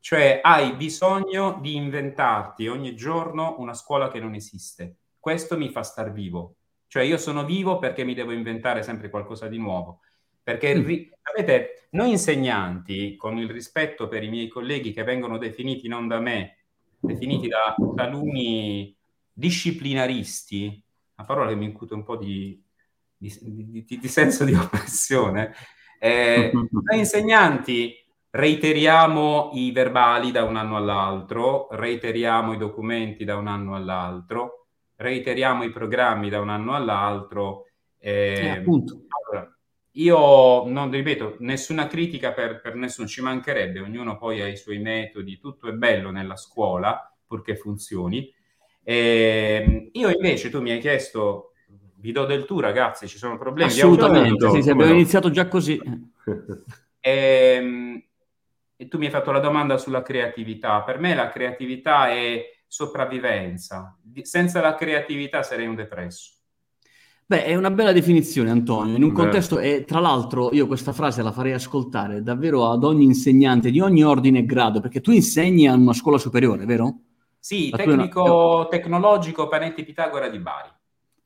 Cioè 0.00 0.40
hai 0.42 0.72
bisogno 0.72 1.58
di 1.60 1.76
inventarti 1.76 2.66
ogni 2.66 2.96
giorno 2.96 3.56
una 3.58 3.74
scuola 3.74 4.08
che 4.08 4.20
non 4.20 4.34
esiste. 4.34 4.96
Questo 5.22 5.56
mi 5.56 5.70
fa 5.70 5.84
star 5.84 6.10
vivo. 6.10 6.56
Cioè 6.88 7.04
io 7.04 7.16
sono 7.16 7.44
vivo 7.44 7.78
perché 7.78 8.02
mi 8.02 8.12
devo 8.12 8.32
inventare 8.32 8.82
sempre 8.82 9.08
qualcosa 9.08 9.46
di 9.46 9.56
nuovo. 9.56 10.00
Perché, 10.42 10.74
mm. 10.74 11.10
sapete, 11.22 11.86
noi 11.90 12.10
insegnanti, 12.10 13.14
con 13.14 13.38
il 13.38 13.48
rispetto 13.48 14.08
per 14.08 14.24
i 14.24 14.28
miei 14.28 14.48
colleghi 14.48 14.92
che 14.92 15.04
vengono 15.04 15.38
definiti 15.38 15.86
non 15.86 16.08
da 16.08 16.18
me, 16.18 16.64
definiti 16.98 17.46
da 17.46 17.76
taluni 17.94 18.92
disciplinaristi, 19.32 20.82
una 21.14 21.24
parola 21.24 21.50
che 21.50 21.54
mi 21.54 21.66
incute 21.66 21.94
un 21.94 22.02
po' 22.02 22.16
di, 22.16 22.60
di, 23.16 23.32
di, 23.40 23.98
di 24.00 24.08
senso 24.08 24.42
di 24.42 24.54
oppressione, 24.58 25.54
eh, 26.00 26.50
noi 26.82 26.98
insegnanti 26.98 27.94
reiteriamo 28.28 29.50
i 29.52 29.70
verbali 29.70 30.32
da 30.32 30.42
un 30.42 30.56
anno 30.56 30.76
all'altro, 30.76 31.68
reiteriamo 31.70 32.54
i 32.54 32.58
documenti 32.58 33.22
da 33.22 33.36
un 33.36 33.46
anno 33.46 33.76
all'altro, 33.76 34.61
reiteriamo 35.02 35.64
i 35.64 35.70
programmi 35.70 36.30
da 36.30 36.40
un 36.40 36.48
anno 36.48 36.74
all'altro. 36.74 37.66
Eh, 37.98 38.40
eh, 38.42 38.48
appunto. 38.48 39.02
Allora, 39.08 39.54
io 39.92 40.66
non 40.66 40.90
ripeto, 40.90 41.36
nessuna 41.40 41.86
critica 41.86 42.32
per, 42.32 42.60
per, 42.60 42.74
nessuno, 42.76 43.06
ci 43.06 43.20
mancherebbe, 43.20 43.80
ognuno 43.80 44.16
poi 44.16 44.40
ha 44.40 44.48
i 44.48 44.56
suoi 44.56 44.78
metodi, 44.78 45.38
tutto 45.38 45.68
è 45.68 45.72
bello 45.72 46.10
nella 46.10 46.36
scuola, 46.36 47.14
purché 47.26 47.56
funzioni. 47.56 48.32
Eh, 48.82 49.90
io 49.92 50.08
invece, 50.08 50.48
tu 50.48 50.60
mi 50.60 50.70
hai 50.70 50.80
chiesto 50.80 51.52
vi 52.02 52.10
do 52.10 52.24
del 52.24 52.44
tu, 52.44 52.58
ragazzi, 52.58 53.06
ci 53.06 53.16
sono 53.16 53.38
problemi. 53.38 53.70
Assolutamente, 53.70 54.50
sì, 54.50 54.62
sì, 54.62 54.70
abbiamo 54.70 54.92
iniziato 54.92 55.30
già 55.30 55.48
così. 55.48 55.80
Ehm, 57.04 58.00
e 58.76 58.86
tu 58.86 58.96
mi 58.96 59.06
hai 59.06 59.10
fatto 59.10 59.32
la 59.32 59.40
domanda 59.40 59.76
sulla 59.76 60.02
creatività. 60.02 60.82
Per 60.82 61.00
me 61.00 61.16
la 61.16 61.30
creatività 61.30 62.10
è 62.10 62.44
sopravvivenza. 62.72 63.98
Senza 64.22 64.62
la 64.62 64.74
creatività 64.74 65.42
sarei 65.42 65.66
un 65.66 65.74
depresso. 65.74 66.30
Beh, 67.26 67.44
è 67.44 67.54
una 67.54 67.70
bella 67.70 67.92
definizione, 67.92 68.48
Antonio. 68.48 68.96
In 68.96 69.02
un 69.02 69.10
Beh. 69.10 69.14
contesto, 69.14 69.58
e 69.58 69.84
tra 69.84 70.00
l'altro 70.00 70.48
io 70.54 70.66
questa 70.66 70.94
frase 70.94 71.20
la 71.20 71.32
farei 71.32 71.52
ascoltare 71.52 72.22
davvero 72.22 72.70
ad 72.70 72.82
ogni 72.82 73.04
insegnante 73.04 73.70
di 73.70 73.78
ogni 73.78 74.02
ordine 74.02 74.38
e 74.38 74.46
grado, 74.46 74.80
perché 74.80 75.02
tu 75.02 75.10
insegni 75.10 75.68
a 75.68 75.74
una 75.74 75.92
scuola 75.92 76.16
superiore, 76.16 76.64
vero? 76.64 77.00
Sì, 77.38 77.68
la 77.68 77.76
tecnico 77.76 78.54
una... 78.60 78.66
tecnologico 78.68 79.48
Parenti 79.48 79.84
Pitagora 79.84 80.30
di 80.30 80.38
Bari. 80.38 80.68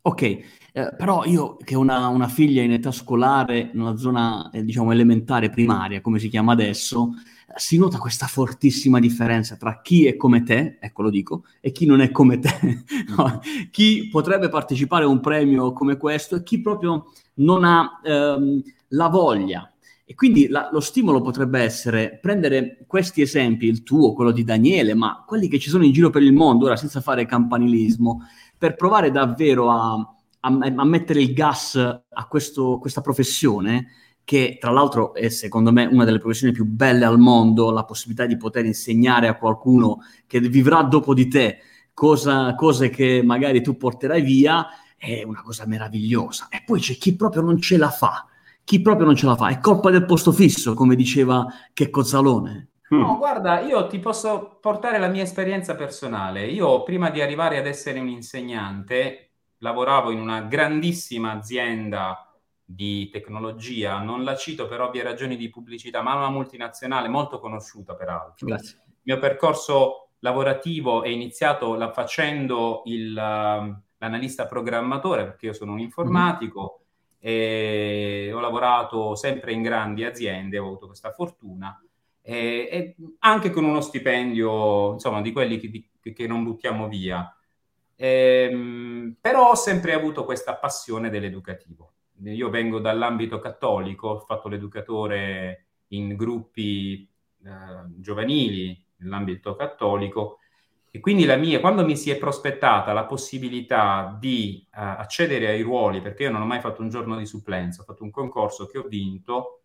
Ok, 0.02 0.22
eh, 0.22 0.44
però 0.72 1.24
io 1.24 1.56
che 1.58 1.76
ho 1.76 1.80
una, 1.80 2.08
una, 2.08 2.28
figlia 2.28 2.62
in 2.62 2.72
età 2.72 2.90
scolare, 2.90 3.70
nella 3.72 3.96
zona 3.96 4.50
eh, 4.50 4.64
diciamo 4.64 4.90
elementare 4.90 5.50
primaria, 5.50 6.00
come 6.00 6.18
si 6.18 6.28
chiama 6.28 6.52
adesso, 6.52 7.10
si 7.56 7.78
nota 7.78 7.98
questa 7.98 8.26
fortissima 8.26 9.00
differenza 9.00 9.56
tra 9.56 9.80
chi 9.80 10.06
è 10.06 10.16
come 10.16 10.42
te, 10.42 10.78
ecco 10.80 11.02
lo 11.02 11.10
dico, 11.10 11.44
e 11.60 11.72
chi 11.72 11.86
non 11.86 12.00
è 12.00 12.10
come 12.10 12.38
te. 12.38 12.84
no? 13.16 13.40
Chi 13.70 14.08
potrebbe 14.10 14.48
partecipare 14.48 15.04
a 15.04 15.08
un 15.08 15.20
premio 15.20 15.72
come 15.72 15.96
questo 15.96 16.36
e 16.36 16.42
chi 16.42 16.60
proprio 16.60 17.12
non 17.34 17.64
ha 17.64 18.00
ehm, 18.04 18.62
la 18.88 19.08
voglia. 19.08 19.70
E 20.04 20.14
quindi 20.14 20.46
la, 20.46 20.68
lo 20.70 20.80
stimolo 20.80 21.20
potrebbe 21.20 21.60
essere 21.60 22.18
prendere 22.22 22.84
questi 22.86 23.22
esempi, 23.22 23.66
il 23.66 23.82
tuo, 23.82 24.12
quello 24.12 24.30
di 24.30 24.44
Daniele, 24.44 24.94
ma 24.94 25.24
quelli 25.26 25.48
che 25.48 25.58
ci 25.58 25.68
sono 25.68 25.84
in 25.84 25.92
giro 25.92 26.10
per 26.10 26.22
il 26.22 26.32
mondo, 26.32 26.66
ora 26.66 26.76
senza 26.76 27.00
fare 27.00 27.26
campanilismo, 27.26 28.20
per 28.56 28.76
provare 28.76 29.10
davvero 29.10 29.70
a, 29.70 29.94
a, 29.94 30.48
a 30.48 30.84
mettere 30.84 31.20
il 31.20 31.32
gas 31.32 31.74
a 31.74 32.26
questo, 32.28 32.78
questa 32.78 33.00
professione 33.00 33.88
che 34.26 34.56
tra 34.60 34.72
l'altro 34.72 35.14
è 35.14 35.28
secondo 35.28 35.70
me 35.70 35.84
una 35.84 36.04
delle 36.04 36.18
professioni 36.18 36.52
più 36.52 36.64
belle 36.64 37.04
al 37.04 37.16
mondo, 37.16 37.70
la 37.70 37.84
possibilità 37.84 38.26
di 38.26 38.36
poter 38.36 38.64
insegnare 38.64 39.28
a 39.28 39.36
qualcuno 39.36 40.00
che 40.26 40.40
vivrà 40.40 40.82
dopo 40.82 41.14
di 41.14 41.28
te 41.28 41.60
cosa, 41.94 42.56
cose 42.56 42.90
che 42.90 43.22
magari 43.24 43.62
tu 43.62 43.76
porterai 43.76 44.20
via, 44.22 44.66
è 44.96 45.22
una 45.22 45.42
cosa 45.42 45.64
meravigliosa. 45.64 46.48
E 46.50 46.64
poi 46.66 46.80
c'è 46.80 46.94
chi 46.94 47.14
proprio 47.14 47.42
non 47.42 47.60
ce 47.60 47.76
la 47.76 47.88
fa, 47.88 48.26
chi 48.64 48.82
proprio 48.82 49.06
non 49.06 49.14
ce 49.14 49.26
la 49.26 49.36
fa, 49.36 49.46
è 49.46 49.60
colpa 49.60 49.90
del 49.90 50.04
posto 50.04 50.32
fisso, 50.32 50.74
come 50.74 50.96
diceva 50.96 51.46
Checco 51.72 52.02
Zalone. 52.02 52.70
Mm. 52.92 52.98
No, 52.98 53.18
guarda, 53.18 53.60
io 53.60 53.86
ti 53.86 54.00
posso 54.00 54.58
portare 54.60 54.98
la 54.98 55.06
mia 55.06 55.22
esperienza 55.22 55.76
personale. 55.76 56.48
Io 56.48 56.82
prima 56.82 57.10
di 57.10 57.20
arrivare 57.20 57.58
ad 57.58 57.66
essere 57.66 58.00
un 58.00 58.08
insegnante 58.08 59.30
lavoravo 59.58 60.10
in 60.10 60.18
una 60.18 60.40
grandissima 60.40 61.30
azienda 61.30 62.25
di 62.68 63.08
tecnologia, 63.10 64.00
non 64.00 64.24
la 64.24 64.34
cito 64.34 64.66
per 64.66 64.80
ovvie 64.80 65.04
ragioni 65.04 65.36
di 65.36 65.48
pubblicità, 65.48 66.02
ma 66.02 66.14
una 66.14 66.30
multinazionale 66.30 67.08
molto 67.08 67.38
conosciuta 67.38 67.94
peraltro. 67.94 68.46
Grazie. 68.46 68.78
Il 68.86 69.00
mio 69.02 69.18
percorso 69.18 70.08
lavorativo 70.18 71.04
è 71.04 71.08
iniziato 71.08 71.74
la, 71.74 71.92
facendo 71.92 72.82
il, 72.86 73.12
uh, 73.12 73.82
l'analista 73.98 74.46
programmatore, 74.46 75.24
perché 75.24 75.46
io 75.46 75.52
sono 75.52 75.72
un 75.72 75.78
informatico, 75.78 76.80
mm. 76.82 77.18
e 77.20 78.30
ho 78.34 78.40
lavorato 78.40 79.14
sempre 79.14 79.52
in 79.52 79.62
grandi 79.62 80.04
aziende, 80.04 80.58
ho 80.58 80.66
avuto 80.66 80.86
questa 80.86 81.12
fortuna 81.12 81.80
e, 82.20 82.68
e 82.68 82.96
anche 83.20 83.50
con 83.50 83.62
uno 83.62 83.80
stipendio, 83.80 84.94
insomma, 84.94 85.22
di 85.22 85.30
quelli 85.30 85.58
che, 85.60 86.12
che 86.12 86.26
non 86.26 86.42
buttiamo 86.42 86.88
via. 86.88 87.32
Ehm, 87.94 89.16
però 89.20 89.50
ho 89.50 89.54
sempre 89.54 89.92
avuto 89.92 90.24
questa 90.24 90.56
passione 90.56 91.08
dell'educativo. 91.08 91.92
Io 92.24 92.50
vengo 92.50 92.78
dall'ambito 92.78 93.38
cattolico, 93.38 94.08
ho 94.08 94.18
fatto 94.20 94.48
l'educatore 94.48 95.66
in 95.88 96.16
gruppi 96.16 97.08
eh, 97.44 97.50
giovanili 97.98 98.84
nell'ambito 98.98 99.54
cattolico. 99.54 100.38
E 100.90 101.00
quindi 101.00 101.26
la 101.26 101.36
mia, 101.36 101.60
quando 101.60 101.84
mi 101.84 101.94
si 101.94 102.10
è 102.10 102.16
prospettata 102.16 102.94
la 102.94 103.04
possibilità 103.04 104.16
di 104.18 104.66
uh, 104.68 104.78
accedere 104.78 105.48
ai 105.48 105.60
ruoli, 105.60 106.00
perché 106.00 106.22
io 106.22 106.30
non 106.30 106.40
ho 106.40 106.46
mai 106.46 106.60
fatto 106.60 106.80
un 106.80 106.88
giorno 106.88 107.18
di 107.18 107.26
supplenza, 107.26 107.82
ho 107.82 107.84
fatto 107.84 108.02
un 108.02 108.10
concorso 108.10 108.64
che 108.66 108.78
ho 108.78 108.84
vinto 108.84 109.60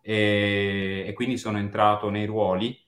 e, 0.00 1.02
e 1.04 1.12
quindi 1.12 1.38
sono 1.38 1.58
entrato 1.58 2.08
nei 2.08 2.24
ruoli, 2.24 2.78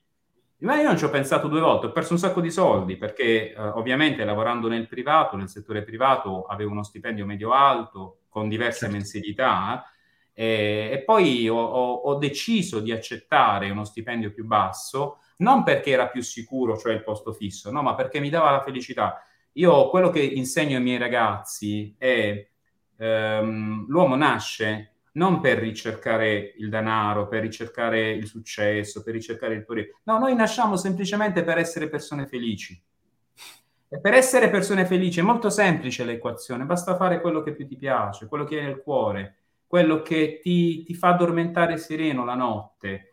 ma 0.59 0.77
io 0.77 0.87
non 0.87 0.97
ci 0.97 1.05
ho 1.05 1.11
pensato 1.11 1.49
due 1.49 1.61
volte, 1.61 1.87
ho 1.87 1.93
perso 1.93 2.13
un 2.13 2.21
sacco 2.21 2.41
di 2.41 2.53
soldi 2.53 2.97
perché 2.97 3.53
uh, 3.57 3.77
ovviamente 3.77 4.25
lavorando 4.25 4.69
nel 4.69 4.87
privato, 4.87 5.37
nel 5.37 5.49
settore 5.49 5.83
privato, 5.83 6.45
avevo 6.45 6.71
uno 6.71 6.85
stipendio 6.85 7.27
medio-alto 7.27 8.19
con 8.39 8.49
diverse 8.49 8.81
certo. 8.81 8.95
mensilità 8.95 9.85
e, 10.33 10.91
e 10.93 11.03
poi 11.05 11.49
ho, 11.49 11.57
ho, 11.57 11.95
ho 11.95 12.15
deciso 12.15 12.81
di 12.81 12.93
accettare 12.93 13.71
uno 13.71 13.85
stipendio 13.85 14.33
più 14.33 14.45
basso 14.45 15.19
non 15.39 15.63
perché 15.63 15.91
era 15.91 16.09
più 16.09 16.23
sicuro, 16.23 16.77
cioè 16.77 16.95
il 16.95 17.03
posto 17.03 17.33
fisso, 17.33 17.71
no, 17.71 17.83
ma 17.83 17.95
perché 17.95 18.21
mi 18.21 18.29
dava 18.29 18.51
la 18.51 18.63
felicità. 18.63 19.23
Io 19.53 19.89
quello 19.89 20.11
che 20.11 20.21
insegno 20.21 20.77
ai 20.77 20.83
miei 20.83 20.99
ragazzi 20.99 21.95
è 21.99 22.49
ehm, 22.97 23.87
l'uomo 23.89 24.17
nasce 24.17 24.93
non 25.13 25.41
per 25.41 25.59
ricercare 25.59 26.55
il 26.59 26.69
denaro, 26.69 27.27
per 27.27 27.43
ricercare 27.43 28.11
il 28.11 28.27
successo, 28.27 29.03
per 29.03 29.15
ricercare 29.15 29.55
il 29.55 29.65
potere. 29.65 29.97
No, 30.05 30.19
noi 30.19 30.35
nasciamo 30.35 30.77
semplicemente 30.77 31.43
per 31.43 31.59
essere 31.59 31.89
persone 31.89 32.27
felici. 32.27 32.81
E 33.89 34.01
per 34.01 34.15
essere 34.15 34.51
persone 34.51 34.85
felici 34.85 35.21
è 35.21 35.23
molto 35.23 35.49
semplice 35.49 36.05
l'equazione, 36.05 36.65
basta 36.65 36.97
fare 36.97 37.21
quello 37.21 37.43
che 37.43 37.55
più 37.55 37.67
ti 37.67 37.77
piace, 37.77 38.27
quello 38.27 38.45
che 38.45 38.59
hai 38.59 38.65
nel 38.67 38.83
cuore, 38.83 39.37
quello 39.67 40.03
che 40.03 40.41
ti, 40.43 40.83
ti 40.83 40.95
fa 40.95 41.09
addormentare 41.09 41.79
sereno 41.79 42.25
la 42.25 42.35
notte, 42.35 43.09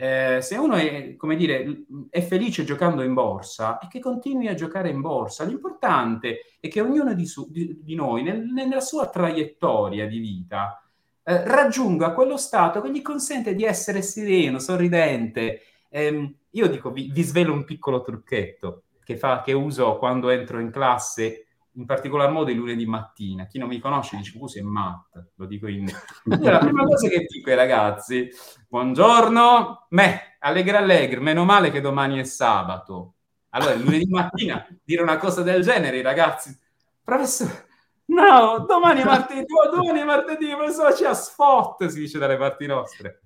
eh, 0.00 0.38
se 0.42 0.54
uno 0.56 0.76
è, 0.76 1.16
dire, 1.34 1.84
è 2.08 2.20
felice 2.20 2.62
giocando 2.62 3.02
in 3.02 3.14
borsa, 3.14 3.78
è 3.78 3.88
che 3.88 3.98
continui 3.98 4.46
a 4.46 4.54
giocare 4.54 4.90
in 4.90 5.00
borsa. 5.00 5.42
L'importante 5.42 6.54
è 6.60 6.68
che 6.68 6.80
ognuno 6.80 7.14
di, 7.14 7.26
su, 7.26 7.50
di, 7.50 7.80
di 7.82 7.96
noi, 7.96 8.22
nel, 8.22 8.44
nella 8.44 8.78
sua 8.78 9.08
traiettoria 9.08 10.06
di 10.06 10.20
vita, 10.20 10.80
eh, 11.24 11.44
raggiunga 11.44 12.12
quello 12.12 12.36
stato 12.36 12.80
che 12.80 12.92
gli 12.92 13.02
consente 13.02 13.56
di 13.56 13.64
essere 13.64 14.00
sereno, 14.02 14.60
sorridente. 14.60 15.62
Eh, 15.88 16.34
io 16.48 16.68
dico, 16.68 16.92
vi, 16.92 17.10
vi, 17.10 17.22
svelo 17.24 17.52
un 17.52 17.64
piccolo 17.64 18.00
trucchetto 18.00 18.84
che, 19.08 19.16
fa, 19.16 19.40
che 19.40 19.54
uso 19.54 19.96
quando 19.96 20.28
entro 20.28 20.60
in 20.60 20.70
classe 20.70 21.46
in 21.72 21.86
particolar 21.86 22.30
modo 22.30 22.50
il 22.50 22.58
lunedì 22.58 22.84
mattina. 22.84 23.46
Chi 23.46 23.58
non 23.58 23.68
mi 23.68 23.78
conosce 23.78 24.18
dice, 24.18 24.36
tu 24.36 24.46
sei 24.46 24.60
Matt, 24.60 25.30
lo 25.36 25.46
dico 25.46 25.66
in... 25.66 25.86
la 26.24 26.58
prima 26.58 26.84
cosa 26.84 27.08
che 27.08 27.24
dico 27.26 27.48
ai 27.48 27.56
ragazzi, 27.56 28.28
buongiorno, 28.68 29.86
me, 29.90 30.36
allegra 30.40 30.76
allegra, 30.76 31.20
meno 31.20 31.44
male 31.44 31.70
che 31.70 31.80
domani 31.80 32.18
è 32.18 32.24
sabato. 32.24 33.14
Allora, 33.50 33.76
lunedì 33.76 34.10
mattina 34.10 34.66
dire 34.84 35.00
una 35.00 35.16
cosa 35.16 35.40
del 35.40 35.62
genere, 35.62 35.96
i 35.96 36.02
ragazzi, 36.02 36.54
professore, 37.02 37.66
no, 38.06 38.66
domani 38.68 39.00
è 39.00 39.04
martedì, 39.04 39.46
oh, 39.54 39.74
domani 39.74 40.00
è 40.00 40.04
martedì, 40.04 40.48
professore, 40.54 40.92
c'è 40.92 41.06
a 41.06 41.14
spot, 41.14 41.86
si 41.86 42.00
dice 42.00 42.18
dalle 42.18 42.36
parti 42.36 42.66
nostre. 42.66 43.22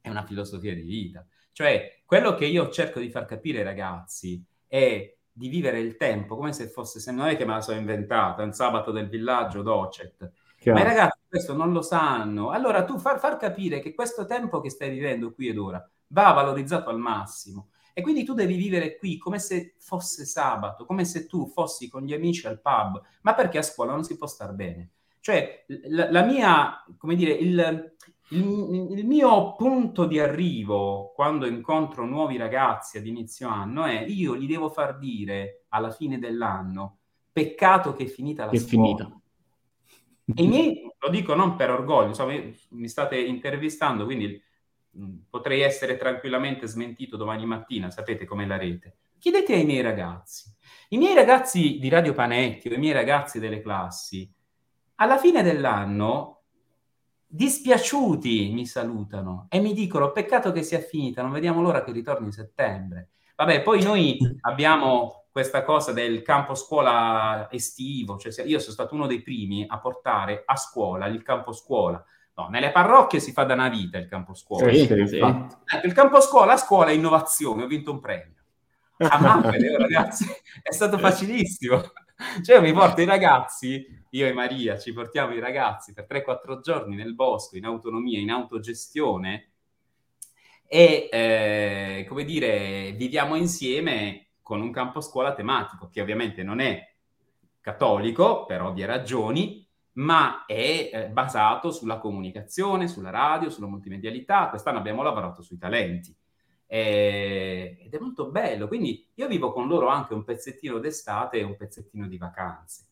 È 0.00 0.08
una 0.08 0.24
filosofia 0.24 0.72
di 0.72 0.80
vita. 0.80 1.26
Cioè, 1.52 2.00
quello 2.06 2.34
che 2.34 2.46
io 2.46 2.70
cerco 2.70 3.00
di 3.00 3.10
far 3.10 3.26
capire 3.26 3.58
ai 3.58 3.64
ragazzi 3.64 4.42
è 4.74 5.14
di 5.30 5.48
vivere 5.48 5.78
il 5.78 5.96
tempo 5.96 6.34
come 6.34 6.52
se 6.52 6.66
fosse, 6.66 6.98
se 6.98 7.12
non 7.12 7.28
è 7.28 7.36
che 7.36 7.44
me 7.44 7.52
la 7.52 7.60
sono 7.60 7.78
inventata, 7.78 8.42
un 8.42 8.52
sabato 8.52 8.90
del 8.90 9.08
villaggio 9.08 9.62
Docet. 9.62 10.32
Chiaro. 10.58 10.78
Ma 10.78 10.84
i 10.84 10.88
ragazzi 10.88 11.20
questo 11.28 11.54
non 11.54 11.72
lo 11.72 11.80
sanno. 11.80 12.50
Allora 12.50 12.84
tu 12.84 12.98
far, 12.98 13.20
far 13.20 13.36
capire 13.36 13.78
che 13.78 13.94
questo 13.94 14.26
tempo 14.26 14.60
che 14.60 14.70
stai 14.70 14.90
vivendo 14.90 15.32
qui 15.32 15.48
ed 15.48 15.58
ora 15.58 15.88
va 16.08 16.32
valorizzato 16.32 16.90
al 16.90 16.98
massimo. 16.98 17.68
E 17.92 18.02
quindi 18.02 18.24
tu 18.24 18.34
devi 18.34 18.56
vivere 18.56 18.96
qui 18.96 19.16
come 19.16 19.38
se 19.38 19.76
fosse 19.78 20.24
sabato, 20.24 20.84
come 20.84 21.04
se 21.04 21.26
tu 21.26 21.46
fossi 21.46 21.88
con 21.88 22.02
gli 22.02 22.12
amici 22.12 22.48
al 22.48 22.60
pub, 22.60 23.00
ma 23.22 23.34
perché 23.34 23.58
a 23.58 23.62
scuola 23.62 23.92
non 23.92 24.02
si 24.02 24.16
può 24.16 24.26
star 24.26 24.52
bene. 24.54 24.90
Cioè, 25.20 25.66
la, 25.88 26.10
la 26.10 26.24
mia, 26.24 26.84
come 26.98 27.14
dire, 27.14 27.30
il, 27.30 27.94
il, 28.28 28.88
il, 28.98 29.06
mio 29.06 29.54
punto 29.54 30.06
di 30.06 30.18
arrivo 30.18 31.12
quando 31.14 31.46
incontro 31.46 32.06
nuovi 32.06 32.36
ragazzi 32.36 32.96
ad 32.96 33.06
inizio 33.06 33.48
anno 33.48 33.84
è 33.84 34.04
io 34.06 34.36
gli 34.36 34.46
devo 34.46 34.70
far 34.70 34.98
dire 34.98 35.64
alla 35.68 35.90
fine 35.90 36.18
dell'anno 36.18 36.98
peccato 37.30 37.92
che 37.94 38.04
è 38.04 38.06
finita 38.06 38.46
la 38.46 38.52
è 38.52 38.56
scuola. 38.56 38.96
Finita. 38.96 39.20
E 40.34 40.42
i 40.42 40.46
miei, 40.46 40.90
lo 40.98 41.10
dico 41.10 41.34
non 41.34 41.56
per 41.56 41.70
orgoglio, 41.70 42.08
insomma, 42.08 42.32
mi 42.70 42.88
state 42.88 43.18
intervistando, 43.18 44.04
quindi 44.04 44.40
mh, 44.90 45.14
potrei 45.28 45.60
essere 45.60 45.96
tranquillamente 45.96 46.66
smentito 46.66 47.16
domani 47.16 47.44
mattina, 47.44 47.90
sapete 47.90 48.24
com'è 48.24 48.46
la 48.46 48.56
rete. 48.56 48.96
Chiedete 49.18 49.52
ai 49.52 49.64
miei 49.64 49.82
ragazzi. 49.82 50.50
I 50.90 50.96
miei 50.96 51.14
ragazzi 51.14 51.78
di 51.78 51.88
Radio 51.88 52.14
Panetti 52.14 52.68
o 52.68 52.74
i 52.74 52.78
miei 52.78 52.94
ragazzi 52.94 53.38
delle 53.38 53.60
classi, 53.60 54.30
alla 54.96 55.18
fine 55.18 55.42
dell'anno 55.42 56.43
dispiaciuti 57.34 58.52
mi 58.52 58.64
salutano 58.64 59.46
e 59.48 59.58
mi 59.58 59.72
dicono 59.72 60.12
peccato 60.12 60.52
che 60.52 60.62
sia 60.62 60.78
finita, 60.78 61.20
non 61.20 61.32
vediamo 61.32 61.60
l'ora 61.60 61.82
che 61.82 61.90
ritorni 61.90 62.26
in 62.26 62.32
settembre. 62.32 63.08
Vabbè, 63.34 63.62
poi 63.62 63.82
noi 63.82 64.16
abbiamo 64.42 65.24
questa 65.32 65.64
cosa 65.64 65.92
del 65.92 66.22
campo 66.22 66.54
scuola 66.54 67.48
estivo, 67.50 68.16
cioè 68.18 68.44
io 68.44 68.60
sono 68.60 68.72
stato 68.72 68.94
uno 68.94 69.08
dei 69.08 69.20
primi 69.20 69.66
a 69.68 69.80
portare 69.80 70.44
a 70.46 70.54
scuola 70.54 71.06
il 71.06 71.24
campo 71.24 71.52
scuola. 71.52 72.02
No, 72.36 72.48
nelle 72.48 72.70
parrocchie 72.70 73.18
si 73.18 73.32
fa 73.32 73.42
da 73.42 73.54
una 73.54 73.68
vita 73.68 73.98
il 73.98 74.06
campo 74.06 74.34
scuola. 74.34 74.72
Sì, 74.72 74.86
sì. 74.86 75.18
Ecco, 75.18 75.46
il 75.82 75.92
campo 75.92 76.20
scuola 76.20 76.52
a 76.52 76.56
scuola 76.56 76.90
è 76.90 76.94
innovazione, 76.94 77.64
ho 77.64 77.66
vinto 77.66 77.90
un 77.90 77.98
premio. 77.98 78.42
A 78.98 79.18
mappere, 79.20 79.74
ragazzi, 79.78 80.24
è 80.62 80.72
stato 80.72 80.98
facilissimo. 80.98 81.82
Cioè, 82.42 82.56
io 82.56 82.62
mi 82.62 82.72
porto 82.72 83.00
i 83.00 83.04
ragazzi, 83.04 83.86
io 84.10 84.26
e 84.26 84.32
Maria 84.32 84.78
ci 84.78 84.92
portiamo 84.92 85.34
i 85.34 85.40
ragazzi 85.40 85.92
per 85.92 86.06
3-4 86.08 86.60
giorni 86.60 86.96
nel 86.96 87.14
bosco, 87.14 87.56
in 87.56 87.64
autonomia, 87.64 88.18
in 88.18 88.30
autogestione 88.30 89.50
e, 90.66 91.08
eh, 91.12 92.06
come 92.08 92.24
dire, 92.24 92.92
viviamo 92.92 93.36
insieme 93.36 94.28
con 94.42 94.60
un 94.60 94.72
campo 94.72 95.00
scuola 95.00 95.34
tematico, 95.34 95.88
che 95.88 96.00
ovviamente 96.00 96.42
non 96.42 96.60
è 96.60 96.92
cattolico, 97.60 98.44
per 98.44 98.62
ovvie 98.62 98.86
ragioni, 98.86 99.66
ma 99.92 100.44
è 100.46 100.90
eh, 100.92 101.08
basato 101.08 101.70
sulla 101.70 101.98
comunicazione, 101.98 102.88
sulla 102.88 103.10
radio, 103.10 103.50
sulla 103.50 103.68
multimedialità. 103.68 104.48
Quest'anno 104.48 104.78
abbiamo 104.78 105.02
lavorato 105.02 105.42
sui 105.42 105.58
talenti 105.58 106.14
eh, 106.66 107.78
ed 107.84 107.94
è 107.94 107.98
molto 107.98 108.30
bello. 108.30 108.68
Quindi 108.68 109.06
io 109.14 109.28
vivo 109.28 109.52
con 109.52 109.68
loro 109.68 109.88
anche 109.88 110.14
un 110.14 110.24
pezzettino 110.24 110.78
d'estate 110.78 111.38
e 111.38 111.42
un 111.44 111.56
pezzettino 111.56 112.06
di 112.06 112.18
vacanze. 112.18 112.84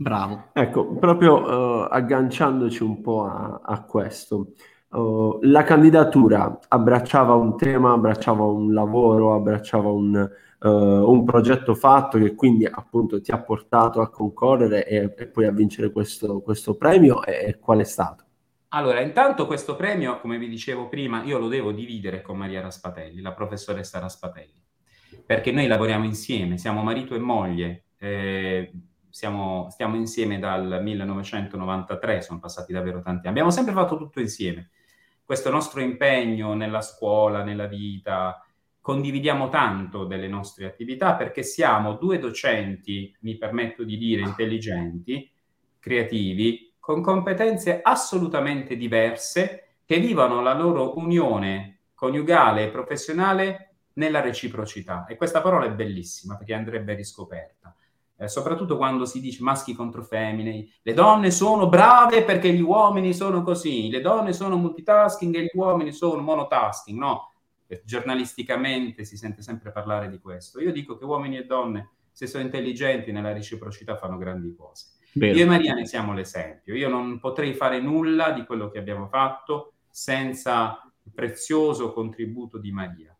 Bravo. 0.00 0.44
Ecco, 0.54 0.94
proprio 0.94 1.42
uh, 1.42 1.86
agganciandoci 1.90 2.82
un 2.82 3.02
po' 3.02 3.24
a, 3.24 3.60
a 3.62 3.82
questo, 3.82 4.52
uh, 4.88 5.38
la 5.42 5.62
candidatura 5.62 6.58
abbracciava 6.68 7.34
un 7.34 7.54
tema, 7.58 7.92
abbracciava 7.92 8.42
un 8.44 8.72
lavoro, 8.72 9.34
abbracciava 9.34 9.90
un, 9.90 10.30
uh, 10.60 10.68
un, 10.68 11.24
progetto 11.24 11.74
fatto 11.74 12.16
che 12.16 12.34
quindi 12.34 12.64
appunto 12.64 13.20
ti 13.20 13.30
ha 13.30 13.42
portato 13.42 14.00
a 14.00 14.08
concorrere 14.08 14.86
e, 14.86 15.14
e 15.18 15.26
poi 15.26 15.44
a 15.44 15.52
vincere 15.52 15.92
questo, 15.92 16.40
questo 16.40 16.76
premio 16.76 17.22
e, 17.22 17.48
e 17.48 17.58
qual 17.58 17.80
è 17.80 17.84
stato? 17.84 18.24
Allora, 18.72 19.00
intanto 19.00 19.46
questo 19.46 19.74
premio, 19.74 20.20
come 20.20 20.38
vi 20.38 20.48
dicevo 20.48 20.88
prima, 20.88 21.24
io 21.24 21.38
lo 21.38 21.48
devo 21.48 21.72
dividere 21.72 22.22
con 22.22 22.38
Maria 22.38 22.60
Raspatelli, 22.60 23.20
la 23.20 23.32
professoressa 23.32 23.98
Raspatelli, 23.98 24.62
perché 25.26 25.50
noi 25.50 25.66
lavoriamo 25.66 26.04
insieme, 26.04 26.56
siamo 26.56 26.84
marito 26.84 27.16
e 27.16 27.18
moglie, 27.18 27.86
eh, 27.98 28.70
siamo, 29.08 29.68
stiamo 29.70 29.96
insieme 29.96 30.38
dal 30.38 30.80
1993, 30.84 32.22
sono 32.22 32.38
passati 32.38 32.72
davvero 32.72 33.00
tanti 33.00 33.26
anni, 33.26 33.30
abbiamo 33.30 33.50
sempre 33.50 33.74
fatto 33.74 33.96
tutto 33.96 34.20
insieme. 34.20 34.70
Questo 35.24 35.50
nostro 35.50 35.80
impegno 35.80 36.54
nella 36.54 36.80
scuola, 36.80 37.42
nella 37.42 37.66
vita, 37.66 38.40
condividiamo 38.80 39.48
tanto 39.48 40.04
delle 40.04 40.28
nostre 40.28 40.66
attività 40.66 41.16
perché 41.16 41.42
siamo 41.42 41.94
due 41.94 42.20
docenti, 42.20 43.12
mi 43.22 43.36
permetto 43.36 43.82
di 43.82 43.96
dire, 43.96 44.22
intelligenti, 44.22 45.28
creativi, 45.80 46.69
con 46.90 47.02
competenze 47.02 47.82
assolutamente 47.82 48.76
diverse 48.76 49.76
che 49.84 50.00
vivono 50.00 50.42
la 50.42 50.54
loro 50.54 50.98
unione 50.98 51.82
coniugale 51.94 52.64
e 52.64 52.70
professionale 52.70 53.74
nella 53.92 54.20
reciprocità. 54.20 55.04
E 55.06 55.14
questa 55.14 55.40
parola 55.40 55.66
è 55.66 55.72
bellissima 55.72 56.36
perché 56.36 56.52
andrebbe 56.52 56.94
riscoperta. 56.94 57.76
Eh, 58.16 58.26
soprattutto 58.26 58.76
quando 58.76 59.04
si 59.04 59.20
dice 59.20 59.40
maschi 59.44 59.72
contro 59.72 60.02
femmine, 60.02 60.66
le 60.82 60.92
donne 60.92 61.30
sono 61.30 61.68
brave 61.68 62.24
perché 62.24 62.52
gli 62.52 62.60
uomini 62.60 63.14
sono 63.14 63.42
così, 63.42 63.88
le 63.88 64.00
donne 64.00 64.32
sono 64.32 64.56
multitasking 64.56 65.36
e 65.36 65.42
gli 65.44 65.50
uomini 65.58 65.92
sono 65.92 66.20
monotasking, 66.20 66.98
no? 66.98 67.34
Eh, 67.68 67.82
giornalisticamente 67.84 69.04
si 69.04 69.16
sente 69.16 69.42
sempre 69.42 69.70
parlare 69.70 70.10
di 70.10 70.18
questo. 70.18 70.60
Io 70.60 70.72
dico 70.72 70.96
che 70.96 71.04
uomini 71.04 71.38
e 71.38 71.46
donne, 71.46 71.90
se 72.10 72.26
sono 72.26 72.42
intelligenti 72.42 73.12
nella 73.12 73.32
reciprocità, 73.32 73.96
fanno 73.96 74.18
grandi 74.18 74.52
cose. 74.56 74.98
Vero. 75.12 75.36
Io 75.36 75.42
e 75.42 75.46
Maria 75.46 75.74
ne 75.74 75.86
siamo 75.86 76.12
l'esempio. 76.12 76.74
Io 76.74 76.88
non 76.88 77.18
potrei 77.18 77.54
fare 77.54 77.80
nulla 77.80 78.30
di 78.30 78.44
quello 78.44 78.70
che 78.70 78.78
abbiamo 78.78 79.08
fatto 79.08 79.72
senza 79.90 80.80
il 81.02 81.12
prezioso 81.12 81.92
contributo 81.92 82.58
di 82.58 82.70
Maria. 82.70 83.14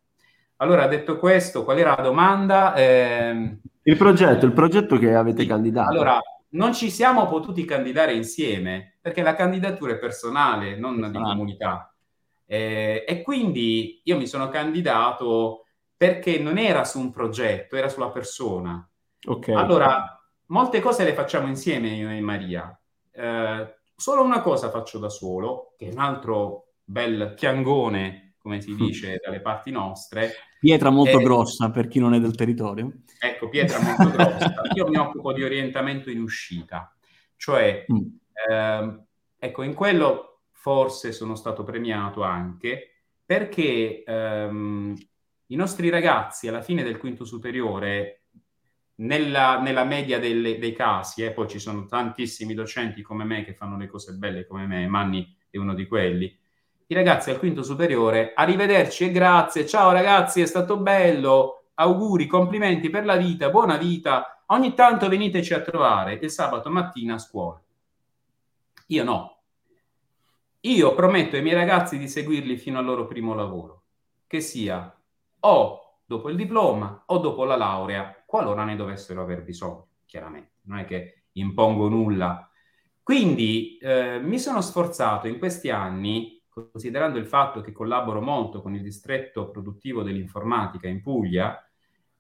Allora, 0.56 0.87
detto 0.87 1.18
questo, 1.18 1.64
qual 1.64 1.78
era 1.78 1.94
la 1.97 2.02
domanda? 2.02 2.75
Eh... 2.75 3.59
Il 3.82 3.97
progetto, 3.97 4.47
il 4.47 4.52
progetto 4.52 4.99
che 4.99 5.14
avete 5.14 5.42
sì. 5.42 5.49
candidato. 5.49 5.90
Allora, 5.90 6.20
non 6.50 6.75
ci 6.75 6.90
siamo 6.90 7.26
potuti 7.26 7.64
candidare 7.64 8.12
insieme 8.12 8.99
perché 9.00 9.23
la 9.23 9.35
candidatura 9.35 9.92
è 9.92 9.99
personale, 9.99 10.76
non 10.76 10.97
personale. 10.97 11.25
di 11.25 11.30
comunità. 11.30 11.94
Eh, 12.47 13.04
e 13.06 13.23
quindi 13.23 14.00
io 14.04 14.16
mi 14.16 14.26
sono 14.26 14.49
candidato 14.49 15.64
perché 15.97 16.38
non 16.38 16.59
era 16.59 16.85
su 16.85 16.99
un 16.99 17.11
progetto, 17.11 17.76
era 17.76 17.88
sulla 17.88 18.11
persona. 18.11 18.87
Okay. 19.23 19.54
Allora, 19.54 20.20
molte 20.50 20.80
cose 20.80 21.04
le 21.04 21.14
facciamo 21.14 21.49
insieme 21.49 21.88
io 21.88 22.11
e 22.11 22.21
Maria. 22.21 22.78
Eh, 23.12 23.75
solo 23.97 24.23
una 24.23 24.40
cosa 24.40 24.71
faccio 24.71 24.99
da 24.99 25.09
solo, 25.09 25.75
che 25.76 25.88
è 25.88 25.92
un 25.92 25.99
altro 25.99 26.73
bel 26.85 27.35
piangone, 27.37 28.35
come 28.38 28.61
si 28.61 28.75
dice 28.76 29.21
dalle 29.23 29.40
parti 29.40 29.71
nostre. 29.71 30.33
Pietra 30.61 30.90
molto 30.90 31.19
eh, 31.19 31.23
grossa 31.23 31.71
per 31.71 31.88
chi 31.88 31.99
non 31.99 32.14
è 32.14 32.21
del 32.21 32.35
territorio. 32.35 32.92
Ecco, 33.19 33.49
pietra 33.49 33.80
molto 33.80 34.11
grossa. 34.14 34.62
Io 34.75 34.88
mi 34.88 34.97
occupo 34.97 35.33
di 35.33 35.42
orientamento 35.42 36.11
in 36.11 36.21
uscita, 36.21 36.95
cioè, 37.37 37.87
mm. 37.90 38.07
ehm, 38.49 39.04
ecco, 39.38 39.62
in 39.62 39.75
quello 39.75 40.42
forse 40.52 41.12
sono 41.12 41.37
stato 41.37 41.64
premiato 41.64 42.23
anche 42.23 42.90
perché 43.25 44.02
ehm, 44.04 44.95
i 45.47 45.57
nostri 45.57 45.88
ragazzi 45.88 46.49
alla 46.49 46.61
fine 46.61 46.83
del 46.83 46.99
quinto 46.99 47.25
superiore 47.25 48.20
nella, 49.00 49.61
nella 49.61 49.85
media 49.85 50.19
delle, 50.19 50.59
dei 50.59 50.73
casi, 50.73 51.23
eh, 51.23 51.33
poi 51.33 51.49
ci 51.49 51.59
sono 51.59 51.87
tantissimi 51.87 52.54
docenti 52.54 53.02
come 53.02 53.25
me 53.25 53.45
che 53.45 53.54
fanno 53.54 53.76
le 53.76 53.87
cose 53.87 54.12
belle 54.12 54.47
come 54.47 54.66
me, 54.66 54.87
Manni 54.87 55.37
è 55.49 55.59
uno 55.59 55.75
di 55.75 55.87
quelli. 55.87 56.37
I 56.87 56.95
ragazzi 56.95 57.30
al 57.30 57.38
quinto 57.38 57.62
superiore, 57.62 58.33
arrivederci 58.35 59.04
e 59.04 59.11
grazie, 59.12 59.66
ciao 59.66 59.92
ragazzi, 59.92 60.40
è 60.40 60.47
stato 60.47 60.76
bello, 60.78 61.64
auguri, 61.75 62.26
complimenti 62.26 62.90
per 62.90 63.04
la 63.04 63.16
vita, 63.16 63.49
buona 63.49 63.76
vita, 63.76 64.42
ogni 64.47 64.75
tanto 64.75 65.09
veniteci 65.09 65.54
a 65.54 65.61
trovare 65.61 66.19
il 66.21 66.30
sabato 66.30 66.69
mattina 66.69 67.14
a 67.14 67.19
scuola. 67.19 67.62
Io 68.88 69.04
no. 69.04 69.37
Io 70.62 70.95
prometto 70.95 71.37
ai 71.37 71.42
miei 71.42 71.54
ragazzi 71.54 71.97
di 71.97 72.09
seguirli 72.09 72.59
fino 72.59 72.78
al 72.78 72.85
loro 72.85 73.07
primo 73.07 73.35
lavoro, 73.35 73.83
che 74.26 74.40
sia 74.40 74.95
o 75.42 75.89
dopo 76.11 76.29
il 76.29 76.35
diploma 76.35 77.05
o 77.07 77.19
dopo 77.19 77.45
la 77.45 77.55
laurea, 77.55 78.25
qualora 78.26 78.64
ne 78.64 78.75
dovessero 78.75 79.23
aver 79.23 79.45
bisogno, 79.45 79.90
chiaramente. 80.07 80.55
Non 80.62 80.79
è 80.79 80.85
che 80.85 81.26
impongo 81.35 81.88
nulla. 81.88 82.50
Quindi 83.00 83.79
eh, 83.79 84.19
mi 84.19 84.40
sono 84.40 84.61
sforzato 84.61 85.29
in 85.29 85.38
questi 85.38 85.71
anni, 85.71 86.43
considerando 86.49 87.17
il 87.17 87.26
fatto 87.26 87.61
che 87.61 87.71
collaboro 87.71 88.21
molto 88.21 88.61
con 88.61 88.75
il 88.75 88.83
distretto 88.83 89.50
produttivo 89.50 90.02
dell'informatica 90.02 90.88
in 90.88 91.00
Puglia, 91.00 91.64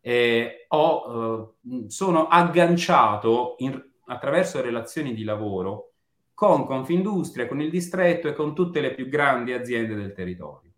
eh, 0.00 0.66
ho, 0.68 1.56
eh, 1.60 1.90
sono 1.90 2.28
agganciato 2.28 3.56
in, 3.58 3.76
attraverso 4.06 4.60
relazioni 4.60 5.14
di 5.14 5.24
lavoro 5.24 5.94
con 6.32 6.64
Confindustria, 6.64 7.48
con 7.48 7.60
il 7.60 7.70
distretto 7.70 8.28
e 8.28 8.34
con 8.34 8.54
tutte 8.54 8.80
le 8.80 8.94
più 8.94 9.08
grandi 9.08 9.52
aziende 9.52 9.96
del 9.96 10.12
territorio 10.12 10.69